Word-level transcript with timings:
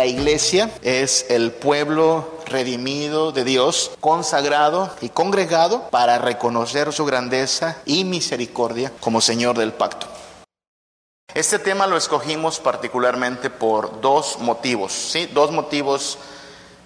la 0.00 0.06
iglesia 0.06 0.70
es 0.80 1.26
el 1.28 1.52
pueblo 1.52 2.26
redimido 2.46 3.32
de 3.32 3.44
Dios, 3.44 3.90
consagrado 4.00 4.90
y 5.02 5.10
congregado 5.10 5.90
para 5.90 6.16
reconocer 6.16 6.90
su 6.94 7.04
grandeza 7.04 7.76
y 7.84 8.04
misericordia 8.04 8.90
como 9.00 9.20
Señor 9.20 9.58
del 9.58 9.74
pacto. 9.74 10.06
Este 11.34 11.58
tema 11.58 11.86
lo 11.86 11.98
escogimos 11.98 12.60
particularmente 12.60 13.50
por 13.50 14.00
dos 14.00 14.38
motivos, 14.38 14.94
¿sí? 14.94 15.28
Dos 15.34 15.52
motivos 15.52 16.16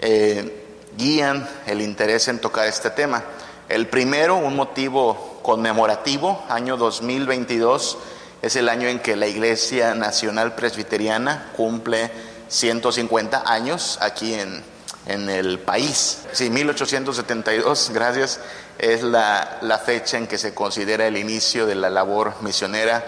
eh, 0.01 0.65
guían 0.99 1.49
el 1.69 1.83
interés 1.83 2.27
en 2.27 2.41
tocar 2.41 2.67
este 2.67 2.91
tema. 2.91 3.23
El 3.69 3.87
primero, 3.87 4.35
un 4.35 4.57
motivo 4.57 5.39
conmemorativo, 5.41 6.43
año 6.49 6.77
2022, 6.77 7.97
es 8.43 8.57
el 8.57 8.69
año 8.69 8.89
en 8.89 8.99
que 8.99 9.15
la 9.15 9.29
Iglesia 9.29 9.95
Nacional 9.95 10.57
Presbiteriana 10.57 11.53
cumple 11.57 12.34
150 12.49 13.43
años 13.47 13.99
aquí 14.01 14.35
en, 14.35 14.63
en 15.07 15.29
el 15.29 15.59
país. 15.59 16.21
Sí, 16.33 16.51
1872, 16.51 17.91
gracias, 17.93 18.41
es 18.79 19.03
la, 19.03 19.59
la 19.63 19.79
fecha 19.79 20.19
en 20.19 20.27
que 20.27 20.39
se 20.39 20.55
considera 20.55 21.07
el 21.07 21.17
inicio 21.17 21.67
de 21.67 21.75
la 21.75 21.91
labor 21.91 22.35
misionera 22.41 23.05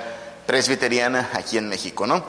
presbiteriana 0.47 1.31
aquí 1.33 1.59
en 1.59 1.69
México, 1.69 2.07
¿no? 2.07 2.25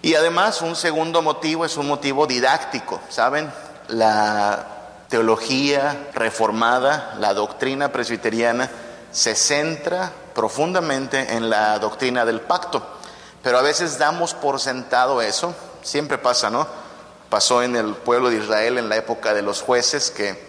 Y 0.00 0.14
además 0.14 0.62
un 0.62 0.76
segundo 0.76 1.22
motivo 1.22 1.64
es 1.64 1.76
un 1.76 1.88
motivo 1.88 2.26
didáctico, 2.26 3.00
¿saben? 3.08 3.50
La 3.88 4.66
teología 5.08 6.08
reformada, 6.14 7.16
la 7.18 7.34
doctrina 7.34 7.90
presbiteriana, 7.90 8.70
se 9.10 9.34
centra 9.34 10.12
profundamente 10.34 11.34
en 11.34 11.50
la 11.50 11.78
doctrina 11.78 12.24
del 12.24 12.40
pacto, 12.40 12.86
pero 13.42 13.58
a 13.58 13.62
veces 13.62 13.98
damos 13.98 14.34
por 14.34 14.60
sentado 14.60 15.20
eso, 15.22 15.54
siempre 15.82 16.18
pasa, 16.18 16.50
¿no? 16.50 16.66
Pasó 17.30 17.62
en 17.62 17.76
el 17.76 17.94
pueblo 17.94 18.30
de 18.30 18.38
Israel 18.38 18.78
en 18.78 18.88
la 18.88 18.96
época 18.96 19.34
de 19.34 19.42
los 19.42 19.60
jueces 19.60 20.10
que 20.10 20.48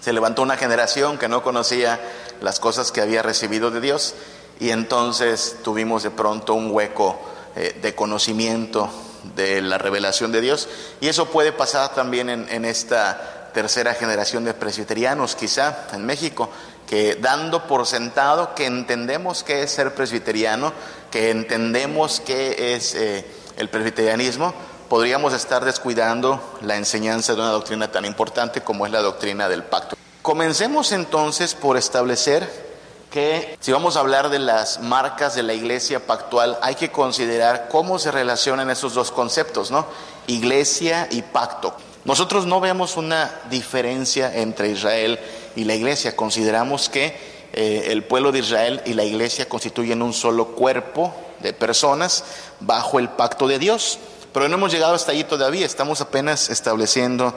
se 0.00 0.12
levantó 0.12 0.42
una 0.42 0.56
generación 0.56 1.18
que 1.18 1.28
no 1.28 1.42
conocía 1.42 2.00
las 2.40 2.60
cosas 2.60 2.92
que 2.92 3.00
había 3.00 3.22
recibido 3.22 3.70
de 3.70 3.80
Dios 3.80 4.14
y 4.60 4.70
entonces 4.70 5.56
tuvimos 5.62 6.02
de 6.02 6.10
pronto 6.10 6.54
un 6.54 6.70
hueco 6.70 7.18
eh, 7.56 7.78
de 7.80 7.94
conocimiento 7.94 8.90
de 9.34 9.60
la 9.60 9.78
revelación 9.78 10.32
de 10.32 10.40
Dios 10.40 10.68
y 11.00 11.08
eso 11.08 11.26
puede 11.26 11.52
pasar 11.52 11.94
también 11.94 12.28
en, 12.30 12.64
esta 12.64 13.50
tercera 13.52 13.94
generación 13.94 14.44
de 14.44 14.54
presbiterianos 14.54 15.34
quizá 15.34 15.88
en 15.92 16.06
México 16.06 16.50
que 16.86 17.16
dando 17.16 17.66
por 17.66 17.86
sentado 17.86 18.54
que 18.54 18.66
entendemos 18.66 19.42
qué 19.42 19.62
es 19.62 19.72
ser 19.72 19.94
presbiteriano, 19.94 20.72
que 21.10 21.30
entendemos 21.30 22.20
qué 22.24 22.74
es 22.74 22.94
eh, 22.94 23.26
el 23.56 23.68
presbiterianismo, 23.68 24.54
podríamos 24.88 25.32
estar 25.32 25.64
descuidando 25.64 26.40
la 26.62 26.76
enseñanza 26.76 27.34
de 27.34 27.40
una 27.40 27.50
doctrina 27.50 27.90
tan 27.90 28.04
importante 28.04 28.62
como 28.62 28.86
es 28.86 28.92
la 28.92 29.00
doctrina 29.00 29.48
del 29.48 29.64
pacto. 29.64 29.96
Comencemos 30.22 30.92
entonces 30.92 31.54
por 31.54 31.76
establecer 31.76 32.66
que 33.10 33.56
si 33.60 33.72
vamos 33.72 33.96
a 33.96 34.00
hablar 34.00 34.28
de 34.28 34.38
las 34.38 34.80
marcas 34.80 35.34
de 35.34 35.42
la 35.42 35.54
iglesia 35.54 36.06
pactual, 36.06 36.58
hay 36.62 36.74
que 36.74 36.90
considerar 36.90 37.68
cómo 37.70 37.98
se 37.98 38.10
relacionan 38.10 38.68
esos 38.68 38.94
dos 38.94 39.10
conceptos, 39.10 39.70
¿no? 39.70 39.86
Iglesia 40.26 41.08
y 41.10 41.22
pacto. 41.22 41.74
Nosotros 42.04 42.46
no 42.46 42.60
vemos 42.60 42.96
una 42.96 43.30
diferencia 43.48 44.34
entre 44.34 44.68
Israel 44.68 45.18
y 45.54 45.64
la 45.64 45.74
iglesia. 45.74 46.14
Consideramos 46.14 46.88
que 46.88 47.16
eh, 47.52 47.88
el 47.90 48.04
pueblo 48.04 48.32
de 48.32 48.40
Israel 48.40 48.82
y 48.84 48.92
la 48.92 49.04
iglesia 49.04 49.48
constituyen 49.48 50.02
un 50.02 50.12
solo 50.12 50.48
cuerpo 50.48 51.14
de 51.40 51.52
personas 51.52 52.24
bajo 52.60 52.98
el 52.98 53.08
pacto 53.08 53.46
de 53.48 53.58
Dios. 53.58 53.98
Pero 54.32 54.48
no 54.48 54.56
hemos 54.56 54.72
llegado 54.72 54.94
hasta 54.94 55.12
allí 55.12 55.24
todavía, 55.24 55.64
estamos 55.64 56.00
apenas 56.00 56.50
estableciendo 56.50 57.34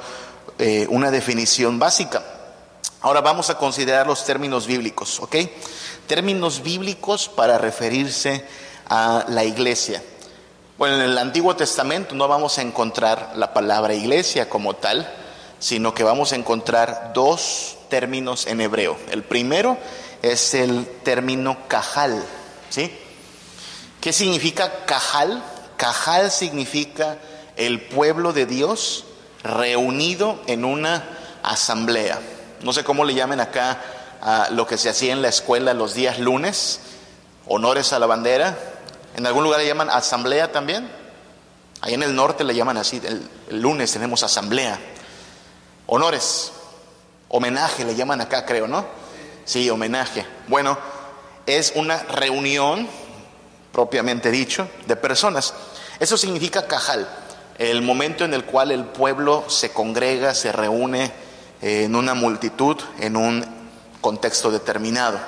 eh, 0.58 0.86
una 0.90 1.12
definición 1.12 1.80
básica. 1.80 2.22
Ahora 3.02 3.22
vamos 3.22 3.50
a 3.50 3.58
considerar 3.58 4.08
los 4.08 4.26
términos 4.26 4.68
bíblicos, 4.68 5.22
¿ok? 5.22 5.36
Términos 6.08 6.62
bíblicos 6.62 7.30
para 7.30 7.58
referirse 7.58 8.46
a 8.90 9.24
la 9.30 9.46
iglesia. 9.46 10.04
Bueno, 10.78 10.96
en 10.96 11.02
el 11.04 11.18
Antiguo 11.18 11.56
Testamento 11.56 12.14
no 12.16 12.28
vamos 12.28 12.58
a 12.58 12.62
encontrar 12.62 13.34
la 13.36 13.54
palabra 13.54 13.94
iglesia 13.94 14.50
como 14.50 14.76
tal, 14.76 15.10
sino 15.60 15.94
que 15.94 16.04
vamos 16.04 16.34
a 16.34 16.36
encontrar 16.36 17.12
dos 17.14 17.78
términos 17.90 18.48
en 18.48 18.62
hebreo. 18.62 18.98
El 19.12 19.24
primero 19.24 19.78
es 20.22 20.54
el 20.54 20.86
término 21.04 21.58
cajal, 21.68 22.24
¿sí? 22.70 22.98
¿Qué 24.02 24.14
significa 24.14 24.86
cajal? 24.86 25.44
Cajal 25.78 26.32
significa 26.32 27.18
el 27.56 27.82
pueblo 27.82 28.34
de 28.34 28.46
Dios 28.46 29.06
reunido 29.44 30.42
en 30.48 30.66
una 30.66 31.04
asamblea. 31.44 32.20
No 32.62 32.74
sé 32.74 32.84
cómo 32.84 33.06
le 33.06 33.14
llamen 33.14 33.40
acá 33.40 33.82
a 34.22 34.50
lo 34.52 34.68
que 34.68 34.78
se 34.78 34.90
hacía 34.90 35.14
en 35.14 35.22
la 35.22 35.30
escuela 35.30 35.74
los 35.74 35.94
días 35.94 36.20
lunes, 36.20 36.82
honores 37.48 37.94
a 37.94 38.00
la 38.00 38.06
bandera, 38.06 38.58
en 39.16 39.26
algún 39.26 39.44
lugar 39.44 39.60
le 39.60 39.68
llaman 39.68 39.90
asamblea 39.90 40.52
también. 40.52 40.90
Ahí 41.82 41.94
en 41.94 42.04
el 42.04 42.16
norte 42.16 42.44
le 42.44 42.56
llaman 42.56 42.78
así. 42.78 43.02
El, 43.04 43.62
lunes 43.62 43.92
tenemos 43.92 44.24
asamblea. 44.24 44.80
Honores. 45.88 46.54
Homenaje 47.28 47.86
le 47.86 47.96
llaman 47.96 48.22
acá, 48.22 48.46
creo, 48.46 48.68
¿no? 48.68 48.86
Sí, 49.46 49.70
homenaje. 49.70 50.26
Bueno, 50.48 50.78
es 51.46 51.74
una 51.76 51.98
reunión, 51.98 52.88
propiamente 53.72 54.32
dicho, 54.32 54.68
de 54.88 54.96
personas. 54.96 55.54
Eso 56.00 56.18
significa 56.18 56.68
cajal, 56.68 57.08
el 57.58 57.82
momento 57.82 58.24
en 58.24 58.34
el 58.34 58.46
cual 58.46 58.72
el 58.72 58.86
pueblo 58.86 59.44
se 59.48 59.72
congrega, 59.72 60.34
se 60.34 60.52
reúne 60.52 61.12
en 61.62 61.96
una 61.96 62.14
multitud, 62.14 62.78
en 63.00 63.18
un 63.18 63.46
contexto 64.00 64.50
determinado. 64.50 65.20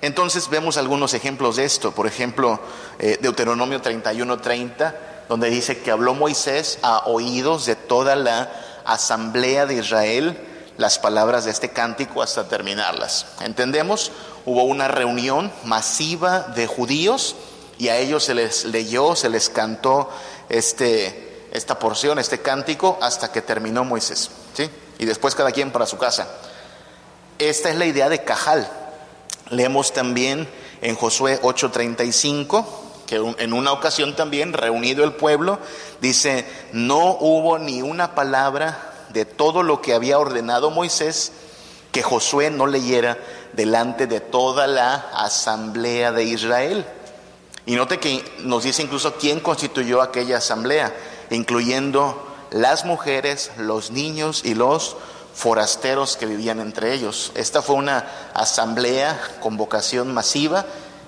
Entonces 0.00 0.48
vemos 0.48 0.76
algunos 0.76 1.14
ejemplos 1.14 1.56
de 1.56 1.64
esto. 1.64 1.92
Por 1.92 2.08
ejemplo, 2.08 2.58
eh, 2.98 3.18
Deuteronomio 3.22 3.80
31:30, 3.80 4.96
donde 5.28 5.48
dice 5.50 5.78
que 5.78 5.92
habló 5.92 6.14
Moisés 6.14 6.80
a 6.82 7.06
oídos 7.06 7.66
de 7.66 7.76
toda 7.76 8.16
la 8.16 8.50
asamblea 8.84 9.64
de 9.66 9.74
Israel 9.74 10.36
las 10.78 10.98
palabras 10.98 11.44
de 11.44 11.52
este 11.52 11.68
cántico 11.68 12.22
hasta 12.22 12.48
terminarlas. 12.48 13.26
¿Entendemos? 13.40 14.10
Hubo 14.44 14.64
una 14.64 14.88
reunión 14.88 15.52
masiva 15.62 16.40
de 16.40 16.66
judíos 16.66 17.36
y 17.78 17.88
a 17.88 17.96
ellos 17.96 18.24
se 18.24 18.34
les 18.34 18.64
leyó, 18.64 19.16
se 19.16 19.28
les 19.28 19.48
cantó 19.48 20.10
este, 20.48 21.46
esta 21.52 21.78
porción, 21.78 22.18
este 22.18 22.40
cántico, 22.40 22.98
hasta 23.00 23.32
que 23.32 23.42
terminó 23.42 23.84
Moisés. 23.84 24.30
¿sí? 24.54 24.68
Y 24.98 25.04
después 25.04 25.34
cada 25.34 25.52
quien 25.52 25.72
para 25.72 25.86
su 25.86 25.98
casa. 25.98 26.28
Esta 27.38 27.70
es 27.70 27.76
la 27.76 27.86
idea 27.86 28.08
de 28.08 28.24
Cajal. 28.24 28.68
Leemos 29.50 29.92
también 29.92 30.48
en 30.80 30.96
Josué 30.96 31.40
8:35 31.42 32.64
que 33.06 33.16
en 33.16 33.52
una 33.52 33.72
ocasión 33.72 34.16
también, 34.16 34.54
reunido 34.54 35.04
el 35.04 35.12
pueblo, 35.12 35.58
dice, 36.00 36.46
no 36.72 37.18
hubo 37.20 37.58
ni 37.58 37.82
una 37.82 38.14
palabra 38.14 38.90
de 39.10 39.26
todo 39.26 39.62
lo 39.62 39.82
que 39.82 39.92
había 39.92 40.18
ordenado 40.18 40.70
Moisés 40.70 41.32
que 41.90 42.02
Josué 42.02 42.50
no 42.50 42.66
leyera 42.66 43.18
delante 43.52 44.06
de 44.06 44.20
toda 44.20 44.66
la 44.66 44.94
asamblea 45.14 46.10
de 46.10 46.24
Israel. 46.24 46.86
Y 47.64 47.76
note 47.76 47.98
que 47.98 48.24
nos 48.40 48.64
dice 48.64 48.82
incluso 48.82 49.14
quién 49.16 49.40
constituyó 49.40 50.02
aquella 50.02 50.38
asamblea, 50.38 50.94
incluyendo 51.30 52.28
las 52.50 52.84
mujeres, 52.84 53.50
los 53.56 53.90
niños 53.90 54.42
y 54.44 54.54
los 54.54 54.96
forasteros 55.34 56.16
que 56.16 56.26
vivían 56.26 56.60
entre 56.60 56.92
ellos. 56.92 57.32
Esta 57.34 57.62
fue 57.62 57.76
una 57.76 58.06
asamblea 58.34 59.20
con 59.40 59.56
vocación 59.56 60.12
masiva 60.12 60.66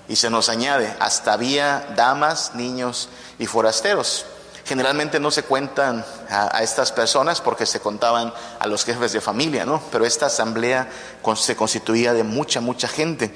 y 0.08 0.16
se 0.16 0.30
nos 0.30 0.48
añade, 0.48 0.94
hasta 1.00 1.32
había 1.32 1.92
damas, 1.96 2.54
niños 2.54 3.08
y 3.38 3.46
forasteros. 3.46 4.26
Generalmente 4.64 5.20
no 5.20 5.30
se 5.30 5.42
cuentan 5.42 6.04
a, 6.30 6.62
estas 6.62 6.90
personas 6.90 7.42
porque 7.42 7.66
se 7.66 7.80
contaban 7.80 8.32
a 8.58 8.66
los 8.66 8.84
jefes 8.84 9.12
de 9.12 9.20
familia, 9.20 9.66
¿no? 9.66 9.82
Pero 9.92 10.06
esta 10.06 10.26
asamblea 10.26 10.88
se 11.36 11.56
constituía 11.56 12.14
de 12.14 12.22
mucha, 12.22 12.62
mucha 12.62 12.88
gente. 12.88 13.34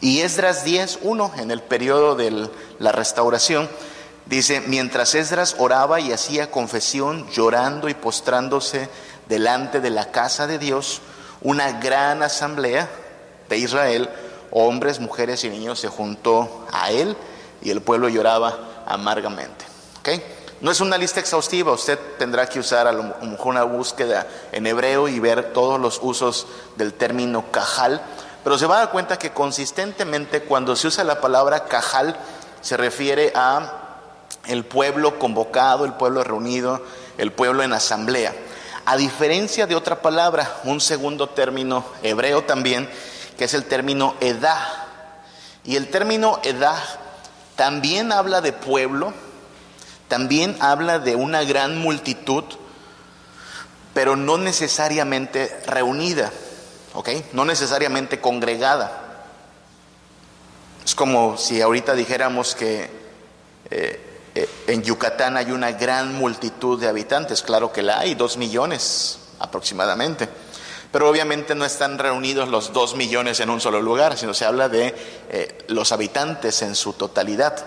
Y 0.00 0.20
Esdras 0.20 0.64
10.1, 0.64 1.38
en 1.40 1.50
el 1.50 1.60
periodo 1.60 2.14
de 2.14 2.48
la 2.78 2.92
restauración, 2.92 3.68
dice, 4.26 4.60
mientras 4.60 5.14
Esdras 5.14 5.56
oraba 5.58 6.00
y 6.00 6.12
hacía 6.12 6.50
confesión, 6.50 7.28
llorando 7.30 7.88
y 7.88 7.94
postrándose 7.94 8.88
delante 9.28 9.80
de 9.80 9.90
la 9.90 10.10
casa 10.12 10.46
de 10.46 10.58
Dios, 10.58 11.00
una 11.40 11.80
gran 11.80 12.22
asamblea 12.22 12.88
de 13.48 13.58
Israel, 13.58 14.08
hombres, 14.50 15.00
mujeres 15.00 15.44
y 15.44 15.50
niños, 15.50 15.80
se 15.80 15.88
juntó 15.88 16.66
a 16.72 16.90
él 16.90 17.16
y 17.60 17.70
el 17.70 17.80
pueblo 17.80 18.08
lloraba 18.08 18.84
amargamente. 18.86 19.64
¿Okay? 20.00 20.22
No 20.60 20.70
es 20.72 20.80
una 20.80 20.98
lista 20.98 21.20
exhaustiva, 21.20 21.72
usted 21.72 21.98
tendrá 22.18 22.48
que 22.48 22.58
usar 22.58 22.88
a 22.88 22.92
lo 22.92 23.02
mejor 23.02 23.48
una 23.48 23.62
búsqueda 23.62 24.26
en 24.50 24.66
hebreo 24.66 25.06
y 25.06 25.20
ver 25.20 25.52
todos 25.52 25.80
los 25.80 26.00
usos 26.02 26.46
del 26.76 26.94
término 26.94 27.50
cajal, 27.52 28.02
pero 28.44 28.58
se 28.58 28.66
va 28.66 28.76
a 28.76 28.78
dar 28.80 28.90
cuenta 28.90 29.18
que 29.18 29.32
consistentemente 29.32 30.42
cuando 30.42 30.76
se 30.76 30.86
usa 30.88 31.04
la 31.04 31.20
palabra 31.20 31.64
cajal 31.64 32.16
se 32.60 32.76
refiere 32.76 33.32
a 33.34 33.84
el 34.46 34.64
pueblo 34.64 35.18
convocado, 35.18 35.84
el 35.84 35.94
pueblo 35.94 36.24
reunido 36.24 36.82
el 37.18 37.32
pueblo 37.32 37.62
en 37.62 37.72
asamblea. 37.72 38.32
A 38.86 38.96
diferencia 38.96 39.66
de 39.66 39.74
otra 39.74 40.00
palabra, 40.00 40.60
un 40.64 40.80
segundo 40.80 41.28
término 41.28 41.84
hebreo 42.02 42.44
también, 42.44 42.88
que 43.36 43.44
es 43.44 43.52
el 43.52 43.64
término 43.64 44.14
edad. 44.20 44.66
Y 45.64 45.76
el 45.76 45.90
término 45.90 46.40
edad 46.44 46.78
también 47.56 48.12
habla 48.12 48.40
de 48.40 48.52
pueblo, 48.52 49.12
también 50.06 50.56
habla 50.60 51.00
de 51.00 51.16
una 51.16 51.42
gran 51.42 51.76
multitud, 51.76 52.44
pero 53.92 54.16
no 54.16 54.38
necesariamente 54.38 55.60
reunida, 55.66 56.32
¿ok? 56.98 57.10
No 57.32 57.44
necesariamente 57.44 58.20
congregada. 58.20 59.22
Es 60.84 60.96
como 60.96 61.36
si 61.36 61.62
ahorita 61.62 61.94
dijéramos 61.94 62.56
que 62.56 62.90
eh, 63.70 64.00
eh, 64.34 64.48
en 64.66 64.82
Yucatán 64.82 65.36
hay 65.36 65.52
una 65.52 65.70
gran 65.70 66.16
multitud 66.16 66.80
de 66.80 66.88
habitantes, 66.88 67.42
claro 67.42 67.70
que 67.72 67.82
la 67.82 68.00
hay, 68.00 68.16
dos 68.16 68.36
millones 68.36 69.20
aproximadamente. 69.38 70.28
Pero 70.90 71.08
obviamente 71.08 71.54
no 71.54 71.64
están 71.64 71.98
reunidos 71.98 72.48
los 72.48 72.72
dos 72.72 72.96
millones 72.96 73.38
en 73.38 73.50
un 73.50 73.60
solo 73.60 73.80
lugar, 73.80 74.18
sino 74.18 74.34
se 74.34 74.44
habla 74.44 74.68
de 74.68 74.92
eh, 75.28 75.58
los 75.68 75.92
habitantes 75.92 76.62
en 76.62 76.74
su 76.74 76.94
totalidad. 76.94 77.64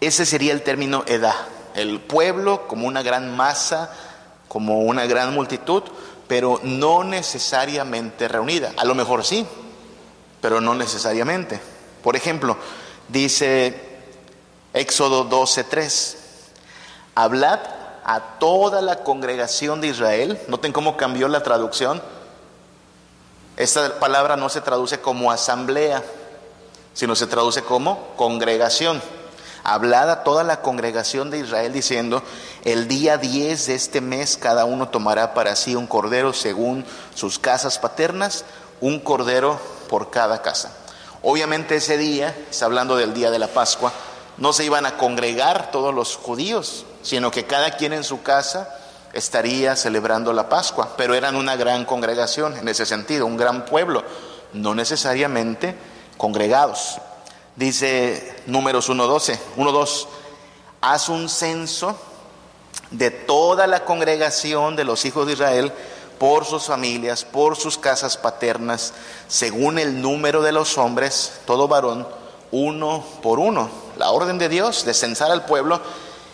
Ese 0.00 0.26
sería 0.26 0.52
el 0.54 0.62
término 0.62 1.04
edad, 1.06 1.36
el 1.76 2.00
pueblo 2.00 2.66
como 2.66 2.88
una 2.88 3.02
gran 3.02 3.36
masa, 3.36 3.92
como 4.50 4.80
una 4.80 5.06
gran 5.06 5.32
multitud, 5.32 5.84
pero 6.26 6.58
no 6.64 7.04
necesariamente 7.04 8.26
reunida. 8.26 8.72
A 8.76 8.84
lo 8.84 8.96
mejor 8.96 9.24
sí, 9.24 9.46
pero 10.40 10.60
no 10.60 10.74
necesariamente. 10.74 11.60
Por 12.02 12.16
ejemplo, 12.16 12.56
dice 13.06 13.80
Éxodo 14.74 15.30
12:3, 15.30 16.16
hablad 17.14 17.60
a 18.04 18.38
toda 18.40 18.82
la 18.82 19.04
congregación 19.04 19.80
de 19.80 19.86
Israel. 19.86 20.36
Noten 20.48 20.72
cómo 20.72 20.96
cambió 20.96 21.28
la 21.28 21.44
traducción. 21.44 22.02
Esta 23.56 24.00
palabra 24.00 24.36
no 24.36 24.48
se 24.48 24.62
traduce 24.62 25.00
como 25.00 25.30
asamblea, 25.30 26.02
sino 26.92 27.14
se 27.14 27.28
traduce 27.28 27.62
como 27.62 28.16
congregación. 28.16 29.00
Hablad 29.72 30.10
a 30.10 30.24
toda 30.24 30.42
la 30.42 30.62
congregación 30.62 31.30
de 31.30 31.38
Israel 31.38 31.72
diciendo, 31.72 32.24
el 32.64 32.88
día 32.88 33.18
10 33.18 33.68
de 33.68 33.74
este 33.76 34.00
mes 34.00 34.36
cada 34.36 34.64
uno 34.64 34.88
tomará 34.88 35.32
para 35.32 35.54
sí 35.54 35.76
un 35.76 35.86
cordero 35.86 36.32
según 36.32 36.84
sus 37.14 37.38
casas 37.38 37.78
paternas, 37.78 38.44
un 38.80 38.98
cordero 38.98 39.60
por 39.88 40.10
cada 40.10 40.42
casa. 40.42 40.72
Obviamente 41.22 41.76
ese 41.76 41.98
día, 41.98 42.34
está 42.50 42.64
hablando 42.64 42.96
del 42.96 43.14
día 43.14 43.30
de 43.30 43.38
la 43.38 43.46
Pascua, 43.46 43.92
no 44.38 44.52
se 44.52 44.64
iban 44.64 44.86
a 44.86 44.96
congregar 44.96 45.70
todos 45.70 45.94
los 45.94 46.16
judíos, 46.16 46.84
sino 47.02 47.30
que 47.30 47.44
cada 47.44 47.76
quien 47.76 47.92
en 47.92 48.02
su 48.02 48.22
casa 48.22 48.76
estaría 49.12 49.76
celebrando 49.76 50.32
la 50.32 50.48
Pascua, 50.48 50.94
pero 50.96 51.14
eran 51.14 51.36
una 51.36 51.54
gran 51.54 51.84
congregación 51.84 52.56
en 52.56 52.66
ese 52.66 52.86
sentido, 52.86 53.24
un 53.24 53.36
gran 53.36 53.66
pueblo, 53.66 54.02
no 54.52 54.74
necesariamente 54.74 55.76
congregados. 56.16 56.98
Dice 57.56 58.39
números 58.50 58.90
1.12, 58.90 59.38
1.2, 59.56 60.06
haz 60.80 61.08
un 61.08 61.28
censo 61.28 61.96
de 62.90 63.10
toda 63.10 63.66
la 63.66 63.84
congregación 63.84 64.76
de 64.76 64.84
los 64.84 65.04
hijos 65.04 65.26
de 65.26 65.34
Israel 65.34 65.72
por 66.18 66.44
sus 66.44 66.64
familias, 66.64 67.24
por 67.24 67.56
sus 67.56 67.78
casas 67.78 68.16
paternas, 68.16 68.92
según 69.28 69.78
el 69.78 70.02
número 70.02 70.42
de 70.42 70.52
los 70.52 70.76
hombres, 70.76 71.40
todo 71.46 71.66
varón, 71.66 72.06
uno 72.50 73.04
por 73.22 73.38
uno. 73.38 73.70
La 73.96 74.10
orden 74.10 74.38
de 74.38 74.48
Dios 74.48 74.84
de 74.84 74.92
censar 74.92 75.30
al 75.30 75.46
pueblo. 75.46 75.80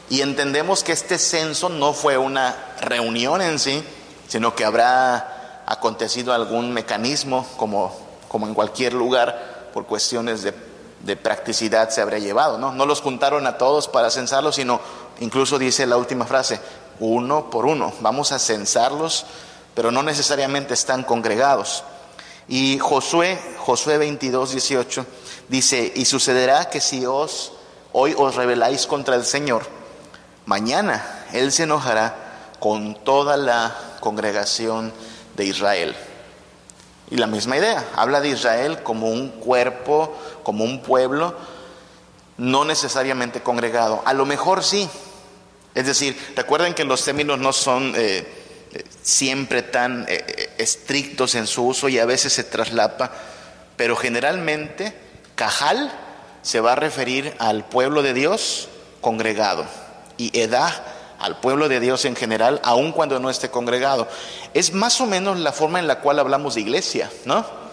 Y 0.09 0.23
entendemos 0.23 0.83
que 0.83 0.93
este 0.93 1.19
censo 1.19 1.69
no 1.69 1.93
fue 1.93 2.17
una 2.17 2.75
reunión 2.81 3.43
en 3.43 3.59
sí, 3.59 3.83
sino 4.29 4.55
que 4.55 4.65
habrá 4.65 5.63
acontecido 5.67 6.33
algún 6.33 6.73
mecanismo, 6.73 7.47
como, 7.57 7.97
como 8.29 8.47
en 8.47 8.55
cualquier 8.55 8.93
lugar, 8.93 9.71
por 9.73 9.87
cuestiones 9.87 10.43
de, 10.43 10.53
de 11.01 11.17
practicidad 11.17 11.91
se 11.91 12.01
habría 12.01 12.19
llevado. 12.19 12.59
¿no? 12.59 12.73
no 12.73 12.87
los 12.87 13.01
juntaron 13.01 13.47
a 13.47 13.59
todos 13.59 13.89
para 13.89 14.11
censarlos, 14.11 14.57
sino 14.57 14.81
incluso 15.21 15.59
dice 15.59 15.87
la 15.87 15.97
última 15.97 16.27
frase, 16.27 16.61
uno 17.01 17.51
por 17.51 17.67
uno. 17.67 17.93
Vamos 18.01 18.33
a 18.33 18.39
censarlos 18.39 19.27
pero 19.77 19.93
no 19.93 20.03
necesariamente 20.03 20.73
están 20.73 21.05
congregados. 21.05 21.85
Y 22.49 22.79
Josué, 22.79 23.39
Josué 23.59 23.99
22, 23.99 24.53
18, 24.53 25.07
dice, 25.49 25.93
y 25.95 26.07
sucederá 26.07 26.71
que 26.71 26.81
si 26.81 27.05
os, 27.05 27.53
hoy 27.93 28.15
os 28.17 28.35
rebeláis 28.37 28.87
contra 28.87 29.17
el 29.17 29.27
Señor, 29.27 29.67
mañana 30.47 31.27
Él 31.35 31.53
se 31.53 31.65
enojará 31.65 32.15
con 32.59 32.95
toda 33.05 33.37
la 33.37 33.77
congregación 34.01 34.95
de 35.37 35.45
Israel. 35.45 35.95
Y 37.11 37.17
la 37.17 37.27
misma 37.27 37.59
idea, 37.59 37.85
habla 37.97 38.23
de 38.23 38.31
Israel 38.31 38.83
como 38.83 39.11
un 39.11 39.29
cuerpo, 39.29 40.17
como 40.47 40.63
un 40.63 40.81
pueblo, 40.81 41.35
no 42.37 42.65
necesariamente 42.65 43.43
congregado. 43.43 44.01
A 44.05 44.13
lo 44.13 44.27
mejor 44.27 44.63
sí. 44.63 44.89
Es 45.75 45.87
decir, 45.87 46.17
recuerden 46.37 46.73
que 46.73 46.85
los 46.85 47.05
términos 47.05 47.41
no 47.41 47.53
son... 47.53 47.93
Eh, 47.97 48.45
siempre 49.03 49.63
tan 49.63 50.03
eh, 50.03 50.25
eh, 50.27 50.51
estrictos 50.59 51.35
en 51.35 51.47
su 51.47 51.67
uso 51.67 51.89
y 51.89 51.99
a 51.99 52.05
veces 52.05 52.35
se 52.35 52.45
traslapa, 52.45 53.11
pero 53.77 53.97
generalmente 53.97 54.95
Cajal 55.35 55.91
se 56.43 56.61
va 56.61 56.73
a 56.73 56.77
referir 56.77 57.35
al 57.39 57.65
pueblo 57.65 58.03
de 58.03 58.13
Dios 58.13 58.69
congregado 59.01 59.65
y 60.19 60.39
Edad 60.39 60.75
al 61.19 61.41
pueblo 61.41 61.71
de 61.71 61.81
Dios 61.81 62.05
en 62.05 62.15
general, 62.15 62.61
aun 62.63 62.93
cuando 62.93 63.19
no 63.19 63.31
esté 63.31 63.49
congregado. 63.49 64.07
Es 64.53 64.75
más 64.75 65.01
o 65.01 65.07
menos 65.07 65.39
la 65.39 65.53
forma 65.53 65.79
en 65.79 65.87
la 65.87 66.01
cual 66.01 66.19
hablamos 66.19 66.55
de 66.55 66.61
iglesia, 66.61 67.11
¿no? 67.25 67.66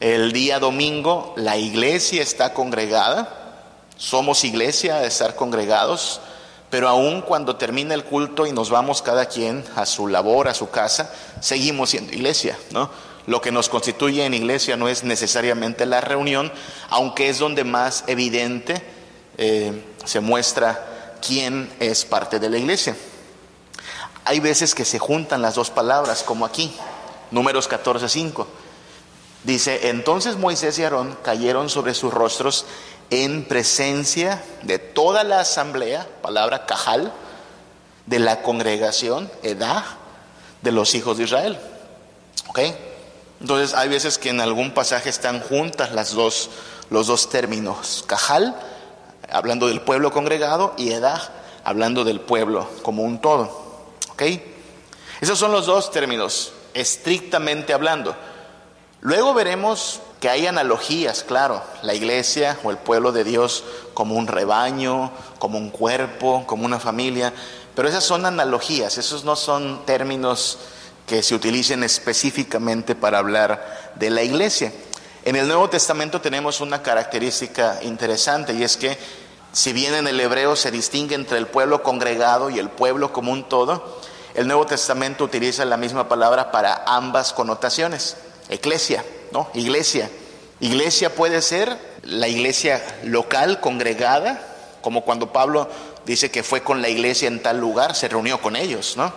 El 0.00 0.32
día 0.32 0.58
domingo 0.58 1.34
la 1.36 1.58
iglesia 1.58 2.22
está 2.22 2.54
congregada, 2.54 3.68
somos 3.98 4.44
iglesia 4.44 4.96
de 4.96 5.08
estar 5.08 5.36
congregados, 5.36 6.22
pero 6.70 6.88
aún 6.88 7.20
cuando 7.20 7.56
termina 7.56 7.92
el 7.92 8.04
culto 8.04 8.46
y 8.46 8.52
nos 8.52 8.70
vamos 8.70 9.02
cada 9.02 9.26
quien 9.26 9.62
a 9.76 9.84
su 9.84 10.08
labor, 10.08 10.48
a 10.48 10.54
su 10.54 10.70
casa, 10.70 11.12
seguimos 11.40 11.90
siendo 11.90 12.14
iglesia, 12.14 12.58
¿no? 12.70 12.90
Lo 13.26 13.42
que 13.42 13.52
nos 13.52 13.68
constituye 13.68 14.24
en 14.24 14.32
iglesia 14.32 14.78
no 14.78 14.88
es 14.88 15.04
necesariamente 15.04 15.84
la 15.84 16.00
reunión, 16.00 16.50
aunque 16.88 17.28
es 17.28 17.38
donde 17.38 17.64
más 17.64 18.04
evidente 18.06 18.82
eh, 19.36 19.84
se 20.06 20.20
muestra 20.20 21.16
quién 21.20 21.70
es 21.78 22.06
parte 22.06 22.38
de 22.38 22.48
la 22.48 22.56
iglesia. 22.56 22.96
Hay 24.24 24.40
veces 24.40 24.74
que 24.74 24.86
se 24.86 24.98
juntan 24.98 25.42
las 25.42 25.56
dos 25.56 25.68
palabras, 25.68 26.22
como 26.22 26.46
aquí, 26.46 26.72
números 27.30 27.68
14, 27.68 28.08
5. 28.08 28.59
Dice, 29.44 29.88
entonces 29.88 30.36
Moisés 30.36 30.78
y 30.78 30.84
Aarón 30.84 31.16
cayeron 31.22 31.70
sobre 31.70 31.94
sus 31.94 32.12
rostros 32.12 32.66
en 33.08 33.44
presencia 33.44 34.42
de 34.62 34.78
toda 34.78 35.24
la 35.24 35.40
asamblea, 35.40 36.06
palabra 36.22 36.66
cajal, 36.66 37.12
de 38.06 38.18
la 38.18 38.42
congregación, 38.42 39.30
edad, 39.42 39.84
de 40.62 40.72
los 40.72 40.94
hijos 40.94 41.16
de 41.16 41.24
Israel. 41.24 41.58
¿Ok? 42.48 42.60
Entonces 43.40 43.74
hay 43.74 43.88
veces 43.88 44.18
que 44.18 44.28
en 44.28 44.40
algún 44.40 44.72
pasaje 44.72 45.08
están 45.08 45.40
juntas 45.40 45.92
las 45.92 46.12
dos, 46.12 46.50
los 46.90 47.06
dos 47.06 47.30
términos, 47.30 48.04
cajal, 48.06 48.54
hablando 49.30 49.68
del 49.68 49.80
pueblo 49.80 50.12
congregado, 50.12 50.74
y 50.76 50.92
edad, 50.92 51.30
hablando 51.64 52.04
del 52.04 52.20
pueblo 52.20 52.68
como 52.82 53.02
un 53.02 53.20
todo. 53.20 53.44
¿Ok? 54.12 54.22
Esos 55.20 55.38
son 55.38 55.52
los 55.52 55.66
dos 55.66 55.90
términos, 55.90 56.52
estrictamente 56.74 57.72
hablando. 57.72 58.14
Luego 59.02 59.32
veremos 59.32 60.00
que 60.20 60.28
hay 60.28 60.46
analogías, 60.46 61.24
claro, 61.24 61.62
la 61.82 61.94
iglesia 61.94 62.58
o 62.62 62.70
el 62.70 62.76
pueblo 62.76 63.12
de 63.12 63.24
Dios 63.24 63.64
como 63.94 64.14
un 64.14 64.26
rebaño, 64.26 65.10
como 65.38 65.56
un 65.56 65.70
cuerpo, 65.70 66.44
como 66.46 66.66
una 66.66 66.78
familia, 66.78 67.32
pero 67.74 67.88
esas 67.88 68.04
son 68.04 68.26
analogías, 68.26 68.98
esos 68.98 69.24
no 69.24 69.36
son 69.36 69.86
términos 69.86 70.58
que 71.06 71.22
se 71.22 71.34
utilicen 71.34 71.82
específicamente 71.82 72.94
para 72.94 73.18
hablar 73.18 73.92
de 73.94 74.10
la 74.10 74.22
iglesia. 74.22 74.70
En 75.24 75.34
el 75.34 75.48
Nuevo 75.48 75.70
Testamento 75.70 76.20
tenemos 76.20 76.60
una 76.60 76.82
característica 76.82 77.78
interesante 77.82 78.52
y 78.52 78.62
es 78.62 78.76
que 78.76 78.98
si 79.52 79.72
bien 79.72 79.94
en 79.94 80.08
el 80.08 80.20
hebreo 80.20 80.56
se 80.56 80.70
distingue 80.70 81.14
entre 81.14 81.38
el 81.38 81.46
pueblo 81.46 81.82
congregado 81.82 82.50
y 82.50 82.58
el 82.58 82.68
pueblo 82.68 83.14
como 83.14 83.32
un 83.32 83.48
todo, 83.48 83.98
el 84.34 84.46
Nuevo 84.46 84.66
Testamento 84.66 85.24
utiliza 85.24 85.64
la 85.64 85.78
misma 85.78 86.06
palabra 86.06 86.52
para 86.52 86.84
ambas 86.86 87.32
connotaciones, 87.32 88.16
eclesia. 88.50 89.04
¿no? 89.32 89.48
Iglesia. 89.54 90.10
Iglesia 90.60 91.14
puede 91.14 91.40
ser 91.40 91.76
la 92.02 92.28
iglesia 92.28 92.82
local, 93.04 93.60
congregada, 93.60 94.46
como 94.82 95.04
cuando 95.04 95.32
Pablo 95.32 95.68
dice 96.04 96.30
que 96.30 96.42
fue 96.42 96.62
con 96.62 96.82
la 96.82 96.88
iglesia 96.88 97.28
en 97.28 97.42
tal 97.42 97.58
lugar, 97.58 97.94
se 97.94 98.08
reunió 98.08 98.40
con 98.40 98.56
ellos, 98.56 98.96
¿no? 98.96 99.12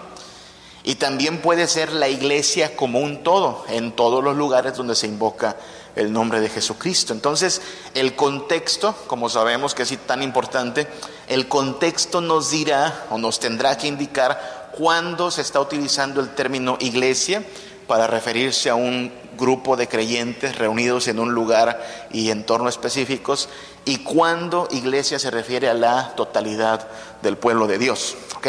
Y 0.85 0.95
también 0.95 1.39
puede 1.39 1.67
ser 1.67 1.93
la 1.93 2.09
iglesia 2.09 2.75
como 2.75 2.99
un 2.99 3.23
todo, 3.23 3.63
en 3.69 3.93
todos 3.93 4.21
los 4.21 4.35
lugares 4.35 4.75
donde 4.75 4.95
se 4.95 5.07
invoca 5.07 5.55
el 5.95 6.11
nombre 6.11 6.41
de 6.41 6.49
Jesucristo. 6.49 7.13
Entonces, 7.13 7.61
el 7.93 8.15
contexto, 8.15 8.93
como 9.07 9.29
sabemos 9.29 9.73
que 9.73 9.83
es 9.83 9.97
tan 10.05 10.21
importante, 10.21 10.87
el 11.27 11.47
contexto 11.47 12.19
nos 12.19 12.51
dirá 12.51 13.05
o 13.11 13.17
nos 13.17 13.39
tendrá 13.39 13.77
que 13.77 13.87
indicar 13.87 14.71
cuándo 14.77 15.31
se 15.31 15.41
está 15.41 15.61
utilizando 15.61 16.19
el 16.19 16.35
término 16.35 16.77
iglesia 16.81 17.43
para 17.87 18.07
referirse 18.07 18.69
a 18.69 18.75
un 18.75 19.22
grupo 19.37 19.75
de 19.75 19.87
creyentes 19.87 20.57
reunidos 20.57 21.07
en 21.07 21.19
un 21.19 21.33
lugar 21.33 21.83
y 22.11 22.31
entorno 22.31 22.69
específicos 22.69 23.49
y 23.85 23.97
cuándo 23.99 24.67
iglesia 24.71 25.19
se 25.19 25.31
refiere 25.31 25.69
a 25.69 25.73
la 25.73 26.13
totalidad 26.15 26.87
del 27.21 27.37
pueblo 27.37 27.67
de 27.67 27.77
Dios. 27.77 28.15
¿ok? 28.37 28.47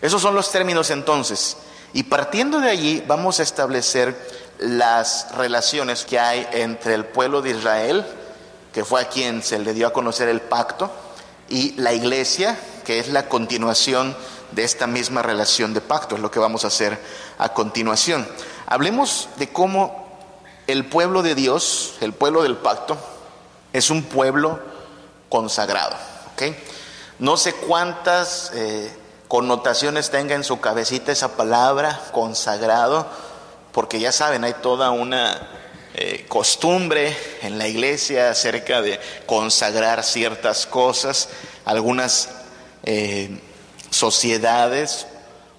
Esos 0.00 0.22
son 0.22 0.34
los 0.34 0.50
términos 0.50 0.90
entonces. 0.90 1.56
Y 1.92 2.04
partiendo 2.04 2.60
de 2.60 2.70
allí 2.70 3.02
vamos 3.06 3.40
a 3.40 3.42
establecer 3.42 4.16
las 4.58 5.34
relaciones 5.36 6.04
que 6.04 6.18
hay 6.18 6.46
entre 6.52 6.94
el 6.94 7.04
pueblo 7.04 7.42
de 7.42 7.50
Israel, 7.50 8.06
que 8.72 8.84
fue 8.84 9.02
a 9.02 9.08
quien 9.08 9.42
se 9.42 9.58
le 9.58 9.74
dio 9.74 9.86
a 9.86 9.92
conocer 9.92 10.28
el 10.28 10.40
pacto, 10.40 10.90
y 11.48 11.72
la 11.72 11.92
iglesia, 11.92 12.58
que 12.84 12.98
es 12.98 13.08
la 13.08 13.28
continuación 13.28 14.16
de 14.52 14.64
esta 14.64 14.86
misma 14.86 15.22
relación 15.22 15.74
de 15.74 15.80
pacto, 15.80 16.14
es 16.14 16.22
lo 16.22 16.30
que 16.30 16.38
vamos 16.38 16.64
a 16.64 16.68
hacer 16.68 16.98
a 17.38 17.50
continuación. 17.50 18.26
Hablemos 18.66 19.28
de 19.36 19.48
cómo 19.48 20.01
el 20.66 20.86
pueblo 20.86 21.22
de 21.22 21.34
Dios, 21.34 21.94
el 22.00 22.12
pueblo 22.12 22.42
del 22.42 22.56
pacto, 22.56 22.96
es 23.72 23.90
un 23.90 24.02
pueblo 24.04 24.60
consagrado. 25.28 25.96
No 27.18 27.36
sé 27.36 27.52
cuántas 27.52 28.50
eh, 28.54 28.92
connotaciones 29.28 30.10
tenga 30.10 30.34
en 30.34 30.44
su 30.44 30.60
cabecita 30.60 31.12
esa 31.12 31.36
palabra, 31.36 32.00
consagrado, 32.12 33.06
porque 33.72 34.00
ya 34.00 34.12
saben, 34.12 34.44
hay 34.44 34.54
toda 34.54 34.90
una 34.90 35.48
eh, 35.94 36.26
costumbre 36.28 37.16
en 37.42 37.58
la 37.58 37.68
iglesia 37.68 38.30
acerca 38.30 38.82
de 38.82 38.98
consagrar 39.26 40.02
ciertas 40.02 40.66
cosas, 40.66 41.28
algunas 41.64 42.30
eh, 42.82 43.40
sociedades 43.90 45.06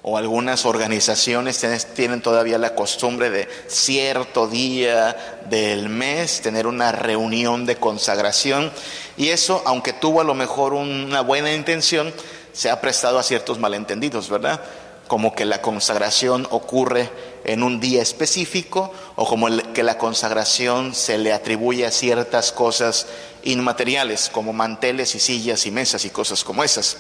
o 0.06 0.18
algunas 0.18 0.66
organizaciones 0.66 1.66
tienen 1.96 2.22
todavía 2.22 2.58
la 2.58 2.76
costumbre 2.76 3.30
de 3.30 3.48
cierto 3.68 4.48
día 4.48 5.40
del 5.50 5.88
mes 5.88 6.42
tener 6.42 6.68
una 6.68 6.92
reunión 6.92 7.66
de 7.66 7.78
consagración 7.78 8.72
y 9.16 9.30
eso, 9.30 9.64
aunque 9.66 9.94
tuvo 9.94 10.20
a 10.20 10.26
lo 10.26 10.34
mejor 10.34 10.74
una 10.74 11.22
buena 11.22 11.54
intención, 11.54 12.14
se 12.52 12.70
ha 12.70 12.82
prestado 12.82 13.18
a 13.18 13.24
ciertos 13.24 13.60
malentendidos, 13.60 14.30
¿verdad? 14.30 14.60
Como 15.08 15.34
que 15.34 15.46
la 15.46 15.62
consagración 15.62 16.48
ocurre 16.52 17.10
en 17.46 17.64
un 17.64 17.80
día 17.80 18.02
específico 18.02 18.92
o 19.16 19.26
como 19.26 19.48
que 19.74 19.84
la 19.84 19.98
consagración 19.98 20.94
se 20.94 21.18
le 21.18 21.32
atribuye 21.32 21.86
a 21.86 21.92
ciertas 21.92 22.52
cosas 22.52 23.08
inmateriales 23.44 24.30
como 24.34 24.52
manteles 24.52 25.16
y 25.16 25.20
sillas 25.22 25.66
y 25.66 25.72
mesas 25.72 26.04
y 26.04 26.10
cosas 26.10 26.44
como 26.44 26.64
esas. 26.64 26.98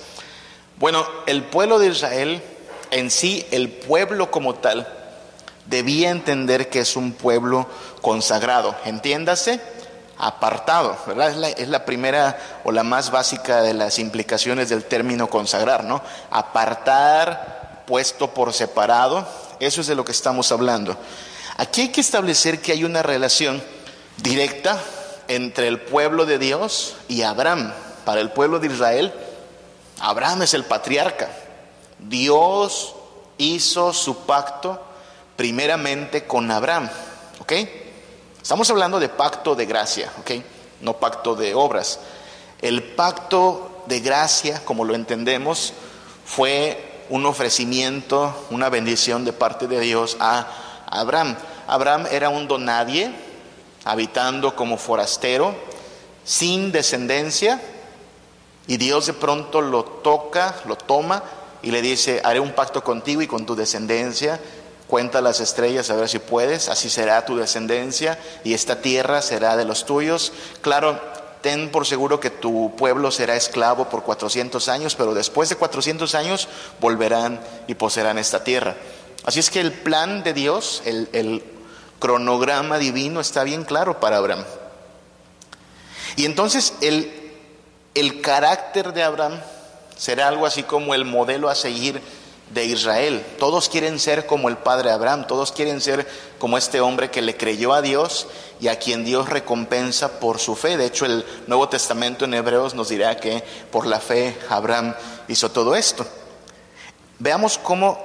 Bueno, 0.79 1.05
el 1.27 1.43
pueblo 1.43 1.79
de 1.79 1.87
Israel 1.87 2.41
en 2.93 3.11
sí, 3.11 3.45
el 3.51 3.69
pueblo 3.69 4.31
como 4.31 4.55
tal, 4.55 4.87
debía 5.65 6.09
entender 6.11 6.69
que 6.69 6.79
es 6.79 6.95
un 6.95 7.13
pueblo 7.13 7.67
consagrado. 8.01 8.75
Entiéndase, 8.85 9.59
apartado, 10.17 10.97
¿verdad? 11.07 11.31
Es 11.31 11.37
la, 11.37 11.49
es 11.49 11.67
la, 11.69 11.85
primera 11.85 12.37
o 12.63 12.71
la 12.71 12.83
más 12.83 13.11
básica 13.11 13.61
de 13.61 13.73
las 13.73 13.99
implicaciones 13.99 14.69
del 14.69 14.83
término 14.83 15.27
consagrar, 15.27 15.83
¿no? 15.83 16.01
Apartar, 16.29 17.83
puesto 17.87 18.33
por 18.33 18.53
separado, 18.53 19.27
eso 19.59 19.81
es 19.81 19.87
de 19.87 19.95
lo 19.95 20.05
que 20.05 20.11
estamos 20.11 20.51
hablando. 20.51 20.97
Aquí 21.57 21.81
hay 21.81 21.89
que 21.89 22.01
establecer 22.01 22.61
que 22.61 22.71
hay 22.71 22.83
una 22.83 23.03
relación 23.03 23.61
directa 24.17 24.79
entre 25.27 25.67
el 25.67 25.81
pueblo 25.81 26.25
de 26.25 26.37
Dios 26.37 26.95
y 27.07 27.23
Abraham. 27.23 27.73
Para 28.05 28.21
el 28.21 28.31
pueblo 28.31 28.59
de 28.59 28.67
Israel, 28.67 29.13
Abraham 29.99 30.43
es 30.43 30.53
el 30.53 30.65
patriarca, 30.65 31.29
Dios 31.99 32.95
hizo 33.37 33.93
su 33.93 34.25
pacto 34.25 34.79
primeramente 35.35 36.25
con 36.25 36.49
Abraham, 36.51 36.89
¿ok? 37.39 37.53
Estamos 38.41 38.69
hablando 38.69 38.99
de 38.99 39.09
pacto 39.09 39.55
de 39.55 39.65
gracia, 39.65 40.11
¿ok? 40.19 40.31
No 40.81 40.93
pacto 40.93 41.35
de 41.35 41.55
obras. 41.55 41.99
El 42.61 42.83
pacto 42.83 43.83
de 43.87 43.99
gracia, 43.99 44.63
como 44.65 44.85
lo 44.85 44.95
entendemos, 44.95 45.73
fue 46.25 47.03
un 47.09 47.25
ofrecimiento, 47.25 48.45
una 48.49 48.69
bendición 48.69 49.25
de 49.25 49.33
parte 49.33 49.67
de 49.67 49.79
Dios 49.79 50.17
a 50.19 50.47
Abraham. 50.87 51.35
Abraham 51.67 52.07
era 52.11 52.29
un 52.29 52.47
donadie, 52.47 53.13
habitando 53.85 54.55
como 54.55 54.77
forastero, 54.77 55.55
sin 56.23 56.71
descendencia, 56.71 57.61
y 58.67 58.77
Dios 58.77 59.07
de 59.07 59.13
pronto 59.13 59.61
lo 59.61 59.83
toca, 59.83 60.55
lo 60.65 60.77
toma 60.77 61.23
y 61.63 61.71
le 61.71 61.81
dice, 61.81 62.21
haré 62.23 62.41
un 62.41 62.51
pacto 62.51 62.83
contigo 62.83 63.21
y 63.21 63.27
con 63.27 63.45
tu 63.45 63.55
descendencia, 63.55 64.39
cuenta 64.85 65.21
las 65.21 65.39
estrellas 65.39 65.89
a 65.89 65.95
ver 65.95 66.09
si 66.09 66.19
puedes, 66.19 66.67
así 66.67 66.89
será 66.89 67.25
tu 67.25 67.37
descendencia 67.37 68.19
y 68.43 68.53
esta 68.53 68.81
tierra 68.81 69.21
será 69.21 69.55
de 69.55 69.63
los 69.63 69.85
tuyos. 69.85 70.33
Claro, 70.61 70.99
ten 71.41 71.71
por 71.71 71.87
seguro 71.87 72.19
que 72.19 72.29
tu 72.29 72.75
pueblo 72.75 73.11
será 73.11 73.37
esclavo 73.37 73.89
por 73.89 74.03
400 74.03 74.67
años, 74.67 74.95
pero 74.95 75.13
después 75.13 75.47
de 75.47 75.55
400 75.55 76.13
años 76.15 76.49
volverán 76.81 77.39
y 77.67 77.75
poseerán 77.75 78.17
esta 78.17 78.43
tierra. 78.43 78.75
Así 79.23 79.39
es 79.39 79.49
que 79.49 79.61
el 79.61 79.71
plan 79.71 80.21
de 80.21 80.33
Dios, 80.33 80.83
el, 80.85 81.43
cronograma 81.97 82.77
divino 82.77 83.21
está 83.21 83.45
bien 83.45 83.63
claro 83.63 84.01
para 84.01 84.17
Abraham. 84.17 84.43
Y 86.17 86.25
entonces 86.25 86.73
el 86.81 88.19
carácter 88.21 88.91
de 88.91 89.03
Abraham 89.03 89.39
será 89.95 90.27
algo 90.27 90.45
así 90.45 90.63
como 90.63 90.93
el 90.93 91.05
modelo 91.05 91.49
a 91.49 91.55
seguir 91.55 92.01
de 92.53 92.65
Israel. 92.65 93.25
Todos 93.39 93.69
quieren 93.69 93.99
ser 93.99 94.25
como 94.25 94.49
el 94.49 94.57
padre 94.57 94.91
Abraham, 94.91 95.25
todos 95.27 95.51
quieren 95.51 95.81
ser 95.81 96.07
como 96.37 96.57
este 96.57 96.81
hombre 96.81 97.09
que 97.09 97.21
le 97.21 97.35
creyó 97.35 97.73
a 97.73 97.81
Dios 97.81 98.27
y 98.59 98.67
a 98.67 98.77
quien 98.77 99.03
Dios 99.03 99.29
recompensa 99.29 100.19
por 100.19 100.39
su 100.39 100.55
fe. 100.55 100.77
De 100.77 100.85
hecho, 100.85 101.05
el 101.05 101.25
Nuevo 101.47 101.69
Testamento 101.69 102.25
en 102.25 102.33
Hebreos 102.33 102.75
nos 102.75 102.89
dirá 102.89 103.17
que 103.17 103.43
por 103.71 103.87
la 103.87 103.99
fe 103.99 104.37
Abraham 104.49 104.93
hizo 105.27 105.51
todo 105.51 105.75
esto. 105.75 106.05
Veamos 107.19 107.57
cómo 107.57 107.97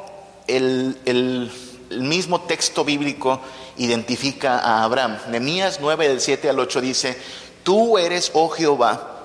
el, 0.47 0.99
el, 1.05 1.51
mismo 1.91 2.43
texto 2.43 2.85
bíblico 2.85 3.41
identifica 3.79 4.59
a 4.59 4.85
Abraham. 4.85 5.19
Nemías 5.29 5.79
9 5.81 6.09
del 6.09 6.21
7 6.21 6.51
al 6.51 6.59
8 6.59 6.81
dice, 6.83 7.19
tú 7.63 7.97
eres, 7.97 8.31
oh 8.35 8.51
Jehová, 8.51 9.18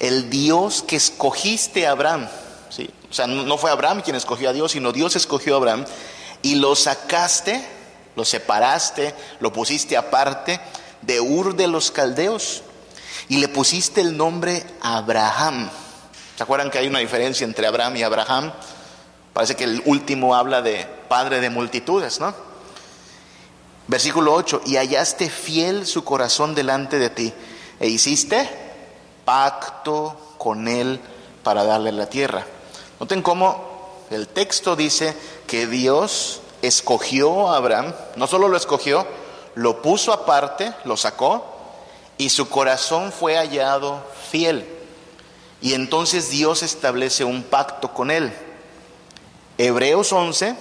el 0.00 0.30
Dios 0.30 0.82
que 0.86 0.96
escogiste 0.96 1.86
a 1.86 1.92
Abraham. 1.92 2.28
¿sí? 2.70 2.88
O 3.10 3.14
sea, 3.14 3.26
no 3.26 3.58
fue 3.58 3.70
Abraham 3.70 4.02
quien 4.02 4.16
escogió 4.16 4.50
a 4.50 4.52
Dios, 4.52 4.72
sino 4.72 4.92
Dios 4.92 5.16
escogió 5.16 5.54
a 5.54 5.58
Abraham 5.58 5.84
y 6.42 6.56
lo 6.56 6.76
sacaste, 6.76 7.64
lo 8.14 8.24
separaste, 8.24 9.14
lo 9.40 9.52
pusiste 9.52 9.96
aparte 9.96 10.60
de 11.02 11.20
Ur 11.20 11.54
de 11.54 11.68
los 11.68 11.90
Caldeos 11.90 12.62
y 13.28 13.38
le 13.38 13.48
pusiste 13.48 14.00
el 14.00 14.16
nombre 14.16 14.64
Abraham. 14.80 15.70
¿Se 16.36 16.42
acuerdan 16.42 16.70
que 16.70 16.78
hay 16.78 16.86
una 16.86 16.98
diferencia 16.98 17.44
entre 17.44 17.66
Abraham 17.66 17.96
y 17.96 18.02
Abraham? 18.02 18.52
Parece 19.32 19.56
que 19.56 19.64
el 19.64 19.82
último 19.86 20.34
habla 20.34 20.62
de 20.62 20.86
padre 21.08 21.40
de 21.40 21.50
multitudes, 21.50 22.20
¿no? 22.20 22.34
Versículo 23.88 24.34
8, 24.34 24.62
y 24.66 24.76
hallaste 24.76 25.30
fiel 25.30 25.86
su 25.86 26.02
corazón 26.02 26.54
delante 26.54 26.98
de 26.98 27.08
ti, 27.08 27.32
e 27.78 27.88
hiciste 27.88 28.65
pacto 29.26 30.16
con 30.38 30.68
él 30.68 30.98
para 31.42 31.64
darle 31.64 31.92
la 31.92 32.06
tierra. 32.06 32.46
Noten 32.98 33.20
cómo 33.20 34.06
el 34.10 34.28
texto 34.28 34.76
dice 34.76 35.14
que 35.46 35.66
Dios 35.66 36.40
escogió 36.62 37.50
a 37.50 37.56
Abraham, 37.58 37.92
no 38.16 38.26
solo 38.26 38.48
lo 38.48 38.56
escogió, 38.56 39.06
lo 39.54 39.82
puso 39.82 40.12
aparte, 40.12 40.72
lo 40.84 40.96
sacó, 40.96 41.44
y 42.16 42.30
su 42.30 42.48
corazón 42.48 43.12
fue 43.12 43.36
hallado 43.36 44.02
fiel. 44.30 44.66
Y 45.60 45.74
entonces 45.74 46.30
Dios 46.30 46.62
establece 46.62 47.24
un 47.24 47.42
pacto 47.42 47.92
con 47.92 48.10
él. 48.10 48.32
Hebreos 49.58 50.12
11 50.12 50.56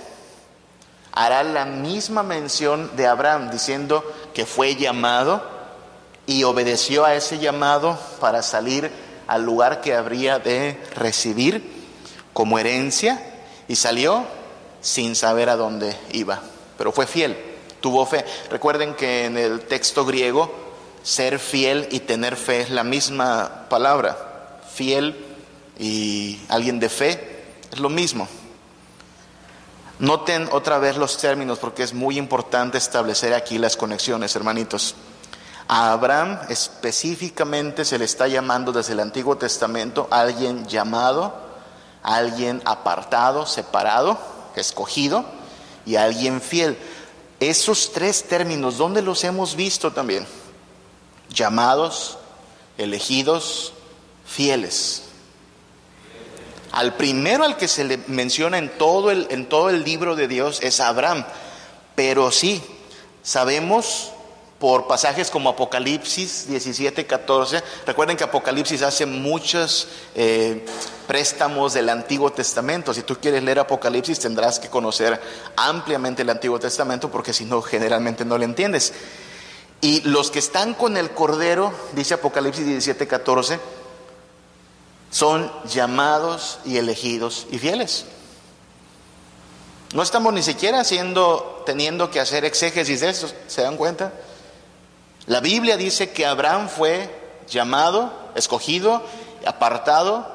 hará 1.11 1.43
la 1.43 1.65
misma 1.65 2.23
mención 2.23 2.95
de 2.95 3.07
Abraham, 3.07 3.51
diciendo 3.51 4.03
que 4.33 4.45
fue 4.45 4.75
llamado 4.75 5.54
y 6.27 6.43
obedeció 6.43 7.05
a 7.05 7.15
ese 7.15 7.39
llamado 7.39 7.97
para 8.19 8.41
salir 8.41 8.91
al 9.27 9.43
lugar 9.43 9.81
que 9.81 9.93
habría 9.93 10.39
de 10.39 10.77
recibir 10.95 11.63
como 12.33 12.59
herencia 12.59 13.21
y 13.67 13.75
salió 13.75 14.25
sin 14.81 15.15
saber 15.15 15.49
a 15.49 15.55
dónde 15.55 15.97
iba, 16.11 16.41
pero 16.77 16.91
fue 16.91 17.07
fiel, 17.07 17.37
tuvo 17.81 18.05
fe. 18.05 18.25
Recuerden 18.49 18.93
que 18.93 19.25
en 19.25 19.37
el 19.37 19.61
texto 19.61 20.05
griego 20.05 20.53
ser 21.01 21.39
fiel 21.39 21.87
y 21.91 22.01
tener 22.01 22.35
fe 22.35 22.61
es 22.61 22.69
la 22.69 22.83
misma 22.83 23.67
palabra, 23.69 24.59
fiel 24.73 25.15
y 25.79 26.39
alguien 26.49 26.79
de 26.79 26.89
fe 26.89 27.43
es 27.71 27.79
lo 27.79 27.89
mismo. 27.89 28.27
Noten 29.99 30.49
otra 30.51 30.77
vez 30.77 30.97
los 30.97 31.17
términos 31.17 31.57
porque 31.57 31.83
es 31.83 31.93
muy 31.93 32.17
importante 32.17 32.77
establecer 32.77 33.33
aquí 33.33 33.57
las 33.57 33.77
conexiones, 33.77 34.35
hermanitos. 34.35 34.95
A 35.67 35.93
Abraham 35.93 36.39
específicamente 36.49 37.85
se 37.85 37.97
le 37.97 38.05
está 38.05 38.27
llamando 38.27 38.71
desde 38.71 38.93
el 38.93 38.99
Antiguo 38.99 39.37
Testamento 39.37 40.07
alguien 40.11 40.67
llamado, 40.67 41.33
alguien 42.03 42.61
apartado, 42.65 43.47
separado, 43.47 44.19
escogido 44.55 45.25
y 45.85 45.95
alguien 45.95 46.39
fiel. 46.39 46.77
Esos 47.39 47.91
tres 47.93 48.27
términos, 48.27 48.77
¿dónde 48.77 49.01
los 49.01 49.23
hemos 49.23 49.55
visto 49.55 49.91
también? 49.91 50.27
Llamados, 51.29 52.19
elegidos, 52.77 53.73
fieles. 54.25 55.01
Al 56.71 56.93
primero 56.93 57.43
al 57.43 57.57
que 57.57 57.67
se 57.67 57.85
le 57.85 57.97
menciona 58.07 58.59
en 58.59 58.77
todo 58.77 59.09
el, 59.09 59.27
en 59.31 59.49
todo 59.49 59.69
el 59.69 59.83
libro 59.83 60.15
de 60.15 60.27
Dios 60.27 60.59
es 60.61 60.79
Abraham. 60.79 61.25
Pero 61.95 62.31
sí, 62.31 62.61
sabemos 63.23 64.11
por 64.59 64.87
pasajes 64.87 65.29
como 65.29 65.49
Apocalipsis 65.49 66.47
17, 66.47 67.05
14. 67.05 67.61
Recuerden 67.85 68.15
que 68.15 68.23
Apocalipsis 68.23 68.81
hace 68.81 69.05
muchos 69.05 69.89
eh, 70.15 70.65
préstamos 71.07 71.73
del 71.73 71.89
Antiguo 71.89 72.31
Testamento. 72.31 72.93
Si 72.93 73.03
tú 73.03 73.17
quieres 73.17 73.43
leer 73.43 73.59
Apocalipsis 73.59 74.19
tendrás 74.19 74.59
que 74.59 74.69
conocer 74.69 75.19
ampliamente 75.57 76.21
el 76.21 76.29
Antiguo 76.29 76.59
Testamento 76.59 77.11
porque 77.11 77.33
si 77.33 77.45
no, 77.45 77.61
generalmente 77.61 78.23
no 78.23 78.37
lo 78.37 78.45
entiendes. 78.45 78.93
Y 79.81 80.01
los 80.01 80.31
que 80.31 80.39
están 80.39 80.73
con 80.73 80.95
el 80.95 81.11
Cordero, 81.11 81.73
dice 81.93 82.13
Apocalipsis 82.13 82.65
17, 82.65 83.07
14, 83.07 83.59
son 85.11 85.51
llamados 85.65 86.59
y 86.65 86.77
elegidos 86.77 87.45
y 87.51 87.59
fieles. 87.59 88.05
No 89.93 90.01
estamos 90.01 90.33
ni 90.33 90.41
siquiera 90.43 90.79
haciendo, 90.79 91.63
teniendo 91.65 92.09
que 92.09 92.19
hacer 92.19 92.45
exégesis 92.45 93.01
de 93.01 93.09
eso, 93.09 93.31
¿se 93.47 93.61
dan 93.61 93.77
cuenta? 93.77 94.11
La 95.27 95.39
Biblia 95.39 95.77
dice 95.77 96.11
que 96.11 96.25
Abraham 96.25 96.69
fue 96.69 97.09
llamado, 97.49 98.13
escogido, 98.35 99.03
apartado 99.45 100.27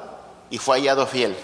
y 0.49 0.57
fue 0.57 0.77
hallado 0.77 1.07
fiel. 1.07 1.35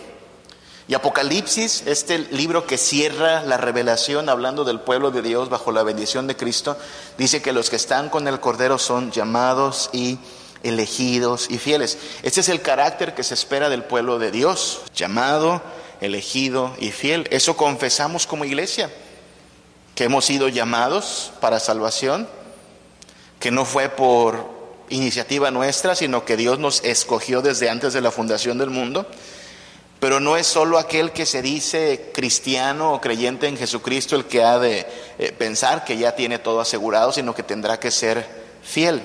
Y 0.90 0.94
Apocalipsis, 0.94 1.84
este 1.86 2.18
libro 2.18 2.66
que 2.66 2.78
cierra 2.78 3.44
la 3.44 3.58
revelación 3.58 4.30
hablando 4.30 4.64
del 4.64 4.80
pueblo 4.80 5.12
de 5.12 5.22
Dios 5.22 5.50
bajo 5.50 5.74
la 5.74 5.84
bendición 5.84 6.28
de 6.28 6.38
Cristo, 6.38 6.78
dice 7.18 7.42
que 7.42 7.52
los 7.52 7.70
que 7.70 7.76
están 7.76 8.10
con 8.10 8.28
el 8.28 8.40
Cordero 8.40 8.78
son 8.78 9.12
llamados 9.12 9.90
y 9.92 10.18
elegidos 10.64 11.50
y 11.50 11.58
fieles. 11.58 11.98
Este 12.24 12.40
es 12.40 12.50
el 12.50 12.62
carácter 12.62 13.16
que 13.16 13.24
se 13.24 13.34
espera 13.34 13.70
del 13.70 13.84
pueblo 13.84 14.18
de 14.18 14.32
Dios, 14.32 14.82
llamado, 14.96 15.62
elegido 16.00 16.74
y 16.80 16.92
fiel. 16.92 17.28
Eso 17.32 17.58
confesamos 17.58 18.26
como 18.26 18.46
iglesia, 18.46 18.90
que 19.94 20.06
hemos 20.06 20.24
sido 20.24 20.48
llamados 20.48 21.34
para 21.42 21.60
salvación, 21.60 22.30
que 23.40 23.52
no 23.52 23.66
fue 23.66 23.90
por 23.90 24.58
iniciativa 24.90 25.52
nuestra, 25.52 25.96
sino 25.96 26.26
que 26.26 26.38
Dios 26.38 26.60
nos 26.60 26.84
escogió 26.84 27.42
desde 27.42 27.70
antes 27.70 27.94
de 27.94 28.02
la 28.02 28.12
fundación 28.12 28.58
del 28.58 28.70
mundo. 28.70 29.06
Pero 30.00 30.20
no 30.20 30.38
es 30.38 30.46
solo 30.46 30.78
aquel 30.78 31.12
que 31.12 31.26
se 31.26 31.42
dice 31.42 32.12
cristiano 32.14 32.94
o 32.94 33.02
creyente 33.02 33.48
en 33.48 33.58
Jesucristo 33.58 34.16
el 34.16 34.26
que 34.26 34.44
ha 34.44 34.60
de 34.60 34.86
eh, 35.18 35.32
pensar 35.32 35.86
que 35.86 35.98
ya 35.98 36.16
tiene 36.16 36.38
todo 36.38 36.62
asegurado, 36.62 37.12
sino 37.12 37.34
que 37.34 37.44
tendrá 37.44 37.80
que 37.80 37.90
ser 37.90 38.28
fiel. 38.62 39.02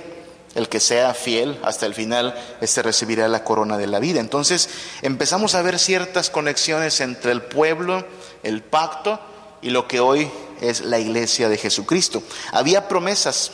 El 0.55 0.69
que 0.69 0.81
sea 0.81 1.15
fiel 1.15 1.59
hasta 1.63 1.87
el 1.87 1.95
final, 1.95 2.39
este 2.61 2.83
recibirá 2.83 3.27
la 3.27 3.43
corona 3.43 3.79
de 3.79 3.87
la 3.87 4.01
vida. 4.01 4.21
Entonces 4.21 4.69
empezamos 5.01 5.55
a 5.55 5.63
ver 5.63 5.79
ciertas 5.79 6.29
conexiones 6.29 7.01
entre 7.01 7.33
el 7.33 7.41
pueblo, 7.41 8.05
el 8.43 8.63
pacto 8.63 9.19
y 9.63 9.71
lo 9.71 9.89
que 9.89 10.01
hoy 10.01 10.31
es 10.61 10.83
la 10.83 10.99
iglesia 10.99 11.49
de 11.49 11.57
Jesucristo. 11.57 12.23
Había 12.53 12.87
promesas, 12.87 13.53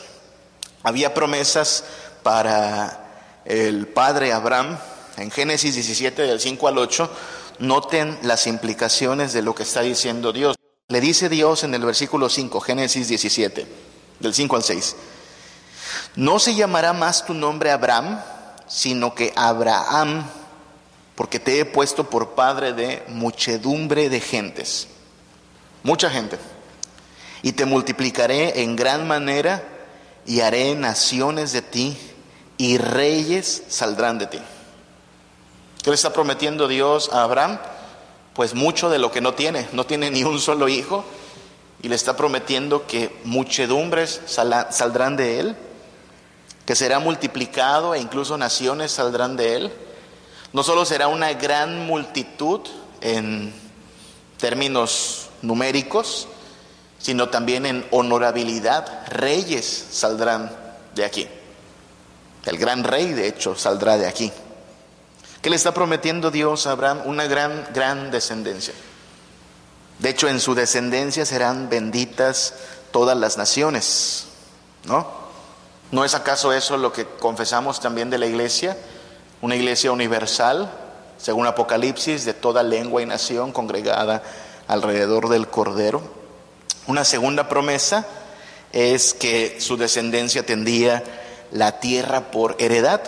había 0.89 1.13
promesas 1.13 1.85
para 2.23 3.41
el 3.45 3.87
padre 3.89 4.33
Abraham 4.33 4.79
en 5.19 5.31
Génesis 5.31 5.75
17 5.75 6.23
del 6.23 6.41
5 6.41 6.67
al 6.67 6.79
8. 6.79 7.11
Noten 7.59 8.19
las 8.23 8.47
implicaciones 8.47 9.35
de 9.35 9.43
lo 9.43 9.55
que 9.55 9.65
está 9.65 9.83
diciendo 9.83 10.33
Dios. 10.33 10.57
Le 10.89 11.01
dice 11.03 11.29
Dios 11.29 11.65
en 11.65 11.75
el 11.75 11.85
versículo 11.85 12.31
5, 12.31 12.61
Génesis 12.61 13.09
17, 13.09 13.67
del 14.21 14.33
5 14.33 14.57
al 14.57 14.63
6. 14.63 14.97
No 16.17 16.39
se 16.39 16.55
llamará 16.55 16.95
más 16.95 17.27
tu 17.27 17.35
nombre 17.35 17.71
Abraham, 17.71 18.21
sino 18.67 19.15
que 19.15 19.35
Abraham, 19.37 20.25
porque 21.15 21.39
te 21.39 21.61
he 21.61 21.65
puesto 21.67 22.09
por 22.09 22.31
padre 22.31 22.73
de 22.73 23.03
muchedumbre 23.09 24.09
de 24.09 24.21
gentes. 24.21 24.89
Mucha 25.83 26.09
gente. 26.09 26.39
Y 27.43 27.53
te 27.53 27.67
multiplicaré 27.67 28.63
en 28.63 28.75
gran 28.75 29.07
manera 29.07 29.78
y 30.29 30.43
haré 30.43 30.75
naciones 30.75 31.53
de 31.53 31.63
ti 31.63 31.97
y 32.59 32.77
reyes 32.77 33.63
saldrán 33.69 34.19
de 34.19 34.27
ti. 34.27 34.39
¿Qué 35.83 35.89
le 35.89 35.95
está 35.95 36.13
prometiendo 36.13 36.69
Dios 36.69 37.09
a 37.15 37.23
Abraham? 37.23 37.59
Pues 38.35 38.55
mucho 38.55 38.91
de 38.91 38.99
lo 38.99 39.11
que 39.11 39.23
no 39.23 39.33
tiene. 39.33 39.67
No 39.73 39.87
tiene 39.87 40.11
ni 40.11 40.25
un 40.25 40.39
solo 40.39 40.69
hijo 40.69 41.03
y 41.83 41.89
le 41.89 41.95
está 41.95 42.15
prometiendo 42.15 42.87
que 42.87 43.11
muchedumbres 43.25 44.21
saldrán 44.27 45.17
de 45.17 45.41
él, 45.41 45.57
que 46.67 46.77
será 46.77 46.99
multiplicado 46.99 47.95
e 47.95 47.99
incluso 47.99 48.37
naciones 48.37 48.93
saldrán 48.93 49.35
de 49.35 49.57
él. 49.57 49.73
No 50.53 50.63
solo 50.63 50.85
será 50.85 51.09
una 51.09 51.33
gran 51.33 51.87
multitud 51.87 52.61
en 53.01 53.55
términos 54.37 55.31
numéricos, 55.41 56.29
sino 56.99 57.29
también 57.29 57.67
en 57.67 57.87
honorabilidad. 57.91 59.07
Reyes 59.09 59.87
saldrán 59.91 60.51
de 60.95 61.05
aquí. 61.05 61.29
El 62.45 62.59
gran 62.59 62.85
rey, 62.85 63.13
de 63.13 63.29
hecho, 63.29 63.57
saldrá 63.57 63.97
de 63.97 64.07
aquí. 64.07 64.33
¿Qué 65.43 65.51
le 65.51 65.57
está 65.57 65.73
prometiendo 65.73 66.31
Dios 66.31 66.67
a 66.67 66.73
Abraham? 66.73 67.03
Una 67.05 67.27
gran, 67.27 67.69
gran 67.73 68.11
descendencia. 68.11 68.75
De 69.99 70.11
hecho, 70.11 70.29
en 70.29 70.41
su 70.41 70.55
descendencia 70.55 71.25
serán 71.25 71.69
benditas 71.69 72.55
todas 72.91 73.17
las 73.17 73.37
naciones. 73.37 74.27
¿No? 74.85 75.07
¿No 75.91 76.05
es 76.05 76.15
acaso 76.15 76.53
eso 76.53 76.77
lo 76.77 76.93
que 76.93 77.07
confesamos 77.07 77.81
también 77.81 78.11
de 78.11 78.19
la 78.19 78.27
iglesia? 78.27 78.77
Una 79.41 79.57
iglesia 79.57 79.93
universal, 79.93 80.71
según 81.17 81.47
Apocalipsis, 81.47 82.25
de 82.25 82.35
toda 82.35 82.63
lengua 82.63 83.03
y 83.03 83.07
nación 83.07 83.53
congregada 83.53 84.23
alrededor 84.67 85.29
del 85.29 85.49
Cordero. 85.49 86.18
Una 86.89 87.05
segunda 87.05 87.51
promesa 87.51 88.07
es 88.73 89.13
que 89.13 89.61
su 89.61 89.77
descendencia 89.77 90.47
tendría 90.47 91.05
la 91.53 91.81
tierra 91.81 92.31
por 92.31 92.57
heredad. 92.59 93.03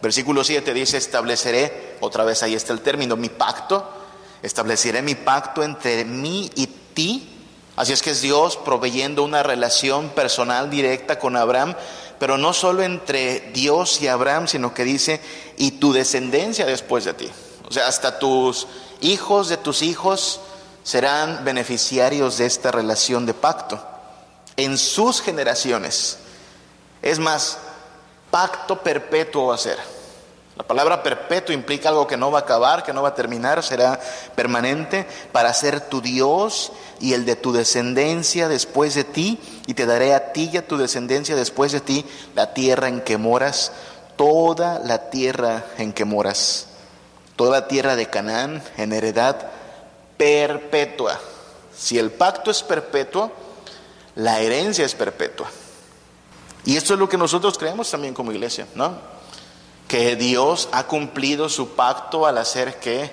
Versículo 0.00 0.44
7 0.44 0.72
dice, 0.72 0.96
estableceré, 0.96 1.98
otra 2.00 2.24
vez 2.24 2.42
ahí 2.42 2.54
está 2.54 2.72
el 2.72 2.80
término, 2.80 3.16
mi 3.16 3.28
pacto, 3.28 3.86
estableceré 4.42 5.02
mi 5.02 5.14
pacto 5.14 5.62
entre 5.62 6.06
mí 6.06 6.50
y 6.54 6.68
ti. 6.94 7.28
Así 7.76 7.92
es 7.92 8.00
que 8.00 8.12
es 8.12 8.22
Dios 8.22 8.56
proveyendo 8.56 9.22
una 9.22 9.42
relación 9.42 10.08
personal 10.08 10.70
directa 10.70 11.18
con 11.18 11.36
Abraham, 11.36 11.74
pero 12.18 12.38
no 12.38 12.54
solo 12.54 12.82
entre 12.82 13.50
Dios 13.52 14.00
y 14.00 14.08
Abraham, 14.08 14.48
sino 14.48 14.72
que 14.72 14.84
dice, 14.84 15.20
y 15.58 15.72
tu 15.72 15.92
descendencia 15.92 16.64
después 16.64 17.04
de 17.04 17.12
ti. 17.12 17.28
O 17.68 17.72
sea, 17.74 17.88
hasta 17.88 18.18
tus 18.18 18.66
hijos 19.02 19.50
de 19.50 19.58
tus 19.58 19.82
hijos 19.82 20.40
serán 20.88 21.44
beneficiarios 21.44 22.38
de 22.38 22.46
esta 22.46 22.70
relación 22.70 23.26
de 23.26 23.34
pacto 23.34 23.78
en 24.56 24.78
sus 24.78 25.20
generaciones. 25.20 26.16
Es 27.02 27.18
más, 27.18 27.58
pacto 28.30 28.82
perpetuo 28.82 29.48
va 29.48 29.56
a 29.56 29.58
ser. 29.58 29.76
La 30.56 30.66
palabra 30.66 31.02
perpetuo 31.02 31.54
implica 31.54 31.90
algo 31.90 32.06
que 32.06 32.16
no 32.16 32.30
va 32.30 32.38
a 32.38 32.42
acabar, 32.42 32.84
que 32.84 32.94
no 32.94 33.02
va 33.02 33.10
a 33.10 33.14
terminar, 33.14 33.62
será 33.62 34.00
permanente 34.34 35.06
para 35.30 35.52
ser 35.52 35.82
tu 35.82 36.00
Dios 36.00 36.72
y 37.00 37.12
el 37.12 37.26
de 37.26 37.36
tu 37.36 37.52
descendencia 37.52 38.48
después 38.48 38.94
de 38.94 39.04
ti, 39.04 39.38
y 39.66 39.74
te 39.74 39.84
daré 39.84 40.14
a 40.14 40.32
ti 40.32 40.48
y 40.50 40.56
a 40.56 40.66
tu 40.66 40.78
descendencia 40.78 41.36
después 41.36 41.70
de 41.72 41.82
ti 41.82 42.06
la 42.34 42.54
tierra 42.54 42.88
en 42.88 43.02
que 43.02 43.18
moras, 43.18 43.72
toda 44.16 44.78
la 44.78 45.10
tierra 45.10 45.66
en 45.76 45.92
que 45.92 46.06
moras, 46.06 46.68
toda 47.36 47.60
la 47.60 47.68
tierra 47.68 47.94
de 47.94 48.06
Canaán 48.06 48.62
en 48.78 48.94
heredad 48.94 49.57
perpetua. 50.18 51.18
Si 51.74 51.98
el 51.98 52.10
pacto 52.10 52.50
es 52.50 52.62
perpetuo, 52.62 53.32
la 54.16 54.40
herencia 54.40 54.84
es 54.84 54.94
perpetua. 54.94 55.48
Y 56.66 56.76
esto 56.76 56.92
es 56.92 57.00
lo 57.00 57.08
que 57.08 57.16
nosotros 57.16 57.56
creemos 57.56 57.90
también 57.90 58.12
como 58.12 58.32
iglesia, 58.32 58.66
¿no? 58.74 58.98
Que 59.86 60.16
Dios 60.16 60.68
ha 60.72 60.86
cumplido 60.86 61.48
su 61.48 61.70
pacto 61.70 62.26
al 62.26 62.36
hacer 62.36 62.78
que 62.80 63.10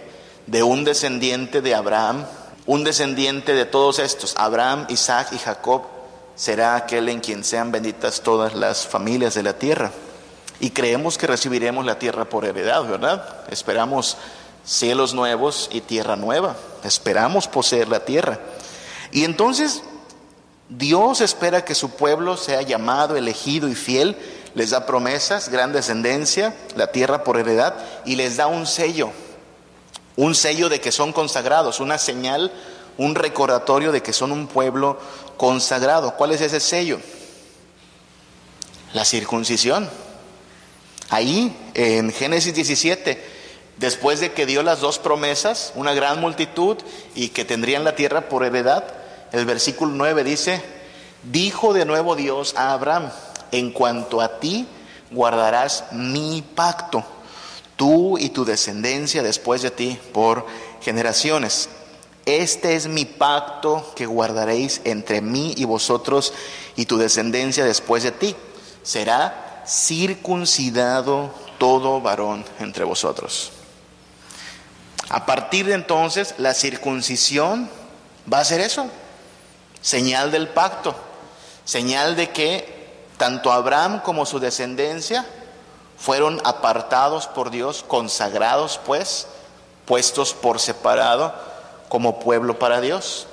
de 0.47 0.63
un 0.63 0.83
descendiente 0.83 1.61
de 1.61 1.73
Abraham, 1.73 2.25
un 2.65 2.83
descendiente 2.83 3.53
de 3.53 3.65
todos 3.65 3.99
estos, 3.99 4.33
Abraham, 4.35 4.87
Isaac 4.89 5.29
y 5.31 5.37
Jacob, 5.37 5.83
será 6.35 6.75
aquel 6.75 7.07
en 7.07 7.21
quien 7.21 7.43
sean 7.43 7.71
benditas 7.71 8.21
todas 8.21 8.55
las 8.55 8.85
familias 8.85 9.35
de 9.35 9.43
la 9.43 9.53
tierra. 9.53 9.91
Y 10.59 10.71
creemos 10.71 11.17
que 11.17 11.27
recibiremos 11.27 11.85
la 11.85 11.99
tierra 11.99 12.25
por 12.25 12.45
heredad, 12.45 12.83
¿verdad? 12.85 13.45
Esperamos 13.49 14.17
cielos 14.65 15.13
nuevos 15.13 15.69
y 15.71 15.81
tierra 15.81 16.15
nueva. 16.15 16.55
Esperamos 16.83 17.47
poseer 17.47 17.87
la 17.87 18.03
tierra. 18.03 18.39
Y 19.11 19.23
entonces 19.23 19.83
Dios 20.69 21.21
espera 21.21 21.63
que 21.63 21.75
su 21.75 21.91
pueblo 21.91 22.37
sea 22.37 22.61
llamado, 22.61 23.15
elegido 23.15 23.69
y 23.69 23.75
fiel. 23.75 24.17
Les 24.55 24.71
da 24.71 24.85
promesas, 24.85 25.49
gran 25.49 25.73
descendencia, 25.73 26.55
la 26.75 26.91
tierra 26.91 27.23
por 27.23 27.37
heredad 27.37 27.75
y 28.05 28.15
les 28.15 28.37
da 28.37 28.47
un 28.47 28.65
sello. 28.65 29.11
un 30.17 30.33
sello 30.33 30.69
de 30.69 30.79
que 30.79 30.91
son 30.91 31.11
consagrados, 31.11 31.79
una 31.79 31.97
señal, 31.97 32.51
un 32.97 33.15
recordatorio 33.15 33.91
de 33.91 34.01
que 34.01 34.13
son 34.13 34.31
un 34.31 34.47
pueblo 34.47 34.97
consagrado. 35.37 36.15
¿Cuál 36.15 36.31
es 36.31 36.41
ese 36.41 36.59
sello? 36.59 36.99
La 38.93 39.03
circuncisión. 39.03 39.89
Ahí, 41.09 41.55
en 41.73 42.11
Génesis 42.11 42.53
17, 42.53 43.34
después 43.77 44.19
de 44.19 44.31
que 44.31 44.45
dio 44.45 44.63
las 44.63 44.79
dos 44.79 44.99
promesas, 44.99 45.73
una 45.75 45.93
gran 45.93 46.19
multitud 46.19 46.77
y 47.13 47.29
que 47.29 47.45
tendrían 47.45 47.83
la 47.83 47.95
tierra 47.95 48.29
por 48.29 48.43
heredad, 48.43 48.85
el 49.31 49.45
versículo 49.45 49.91
9 49.93 50.23
dice, 50.23 50.61
dijo 51.23 51.73
de 51.73 51.85
nuevo 51.85 52.15
Dios 52.15 52.53
a 52.55 52.73
Abraham, 52.73 53.09
en 53.51 53.71
cuanto 53.71 54.21
a 54.21 54.39
ti 54.39 54.67
guardarás 55.11 55.85
mi 55.91 56.41
pacto, 56.41 57.03
tú 57.75 58.17
y 58.17 58.29
tu 58.29 58.45
descendencia 58.45 59.23
después 59.23 59.61
de 59.61 59.71
ti 59.71 59.99
por 60.13 60.45
generaciones. 60.81 61.69
Este 62.25 62.75
es 62.75 62.87
mi 62.87 63.05
pacto 63.05 63.93
que 63.95 64.07
guardaréis 64.07 64.81
entre 64.83 65.21
mí 65.21 65.53
y 65.57 65.65
vosotros 65.65 66.33
y 66.75 66.85
tu 66.85 66.97
descendencia 66.97 67.63
después 67.65 68.03
de 68.03 68.11
ti. 68.11 68.35
Será 68.81 69.63
circuncidado 69.67 71.31
todo 71.59 72.01
varón 72.01 72.43
entre 72.59 72.83
vosotros. 72.83 73.51
A 75.09 75.25
partir 75.25 75.67
de 75.67 75.73
entonces, 75.73 76.35
la 76.37 76.53
circuncisión 76.53 77.69
va 78.31 78.39
a 78.39 78.45
ser 78.45 78.61
eso, 78.61 78.87
señal 79.81 80.31
del 80.31 80.49
pacto, 80.49 80.95
señal 81.63 82.15
de 82.15 82.31
que 82.31 82.97
tanto 83.17 83.51
Abraham 83.51 84.01
como 84.01 84.25
su 84.25 84.39
descendencia 84.39 85.25
fueron 85.97 86.41
apartados 86.43 87.27
por 87.27 87.51
Dios, 87.51 87.83
consagrados 87.87 88.79
pues, 88.83 89.27
puestos 89.85 90.33
por 90.33 90.59
separado 90.59 91.33
como 91.87 92.19
pueblo 92.19 92.57
para 92.59 92.81
Dios. 92.81 93.27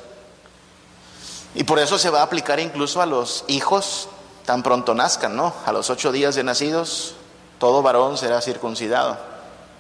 Y 1.55 1.65
por 1.65 1.79
eso 1.79 1.99
se 1.99 2.11
va 2.11 2.21
a 2.21 2.25
aplicar 2.25 2.61
incluso 2.61 3.03
a 3.03 3.07
los 3.07 3.45
hijos 3.49 4.09
tan 4.45 4.63
pronto 4.63 4.95
nazcan, 4.95 5.37
¿no? 5.37 5.55
A 5.67 5.73
los 5.73 5.91
ocho 5.91 6.13
días 6.13 6.35
de 6.35 6.45
nacidos, 6.45 7.15
todo 7.59 7.83
varón 7.83 8.19
será 8.19 8.41
circuncidado, 8.41 9.19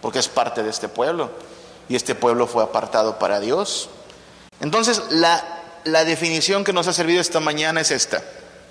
porque 0.00 0.18
es 0.18 0.28
parte 0.28 0.62
de 0.62 0.70
este 0.70 0.88
pueblo. 0.88 1.30
Y 1.92 1.94
este 1.94 2.14
pueblo 2.14 2.46
fue 2.46 2.64
apartado 2.64 3.18
para 3.18 3.38
Dios. 3.38 3.90
Entonces, 4.60 5.02
la, 5.10 5.44
la 5.84 6.06
definición 6.06 6.64
que 6.64 6.72
nos 6.72 6.88
ha 6.88 6.94
servido 6.94 7.20
esta 7.20 7.38
mañana 7.38 7.82
es 7.82 7.90
esta, 7.90 8.22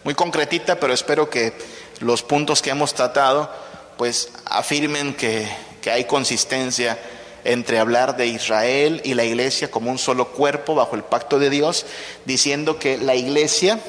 muy 0.03 0.15
concretita, 0.15 0.79
pero 0.79 0.91
espero 0.91 1.29
que 1.29 1.53
los 1.99 2.23
puntos 2.23 2.63
que 2.63 2.71
hemos 2.71 2.95
tratado, 2.95 3.47
pues 3.95 4.29
afirmen 4.45 5.13
que, 5.13 5.47
que 5.84 5.91
hay 5.91 6.05
consistencia 6.05 6.97
entre 7.43 7.77
hablar 7.77 8.17
de 8.17 8.25
Israel 8.25 9.01
y 9.03 9.13
la 9.13 9.23
iglesia 9.23 9.69
como 9.69 9.91
un 9.91 9.99
solo 9.99 10.29
cuerpo 10.29 10.73
bajo 10.73 10.95
el 10.95 11.03
pacto 11.03 11.38
de 11.38 11.51
Dios, 11.51 11.86
diciendo 12.25 12.79
que 12.79 12.97
la 12.97 13.13
iglesia 13.13 13.79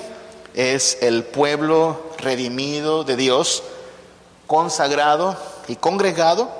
es 0.53 0.99
el 1.01 1.25
pueblo 1.25 2.12
redimido 2.18 3.03
de 3.03 3.16
Dios, 3.16 3.62
consagrado 4.47 5.38
y 5.68 5.77
congregado 5.77 6.51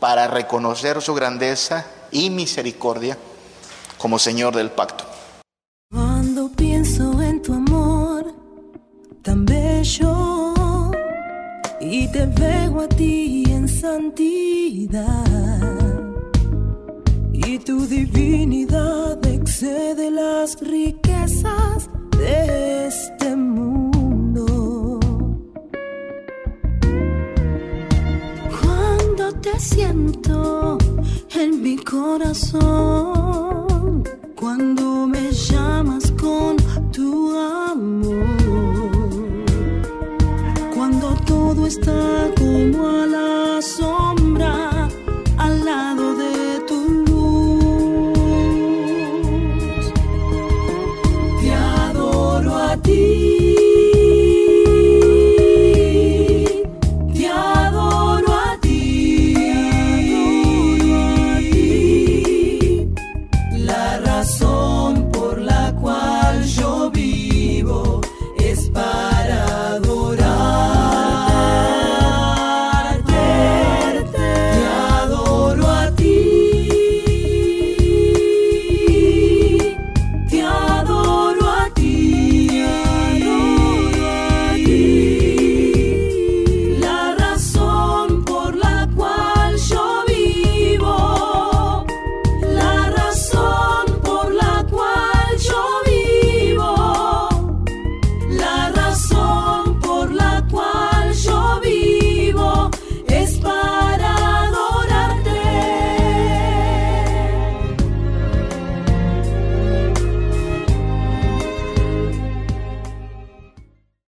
para 0.00 0.26
reconocer 0.26 1.02
su 1.02 1.12
grandeza 1.12 1.84
y 2.10 2.30
misericordia 2.30 3.18
como 3.98 4.18
Señor 4.18 4.54
del 4.54 4.70
pacto. 4.70 5.04
Cuando 5.90 6.50
pienso 6.52 7.20
en 7.22 7.42
tu 7.42 7.52
amor 7.54 8.34
tan 9.22 9.44
bello 9.44 10.92
y 11.80 12.10
te 12.12 12.26
veo 12.26 12.80
a 12.80 12.88
ti 12.88 13.44
en 13.48 13.68
santidad 13.68 15.08
y 17.32 17.58
tu 17.58 17.86
divinidad 17.86 19.24
excede 19.26 20.10
las 20.10 20.60
riquezas 20.60 21.88
de 22.16 22.86
este 22.86 23.36
mundo. 23.36 24.98
Cuando 28.60 29.32
te 29.40 29.58
siento 29.60 30.77
en 31.38 31.62
mi 31.62 31.76
corazón, 31.76 32.62
cuando 34.34 35.06
me 35.06 35.30
llamas 35.30 36.10
con 36.20 36.56
tu 36.90 37.36
amor, 37.38 38.26
cuando 40.74 41.14
todo 41.26 41.66
está 41.66 42.07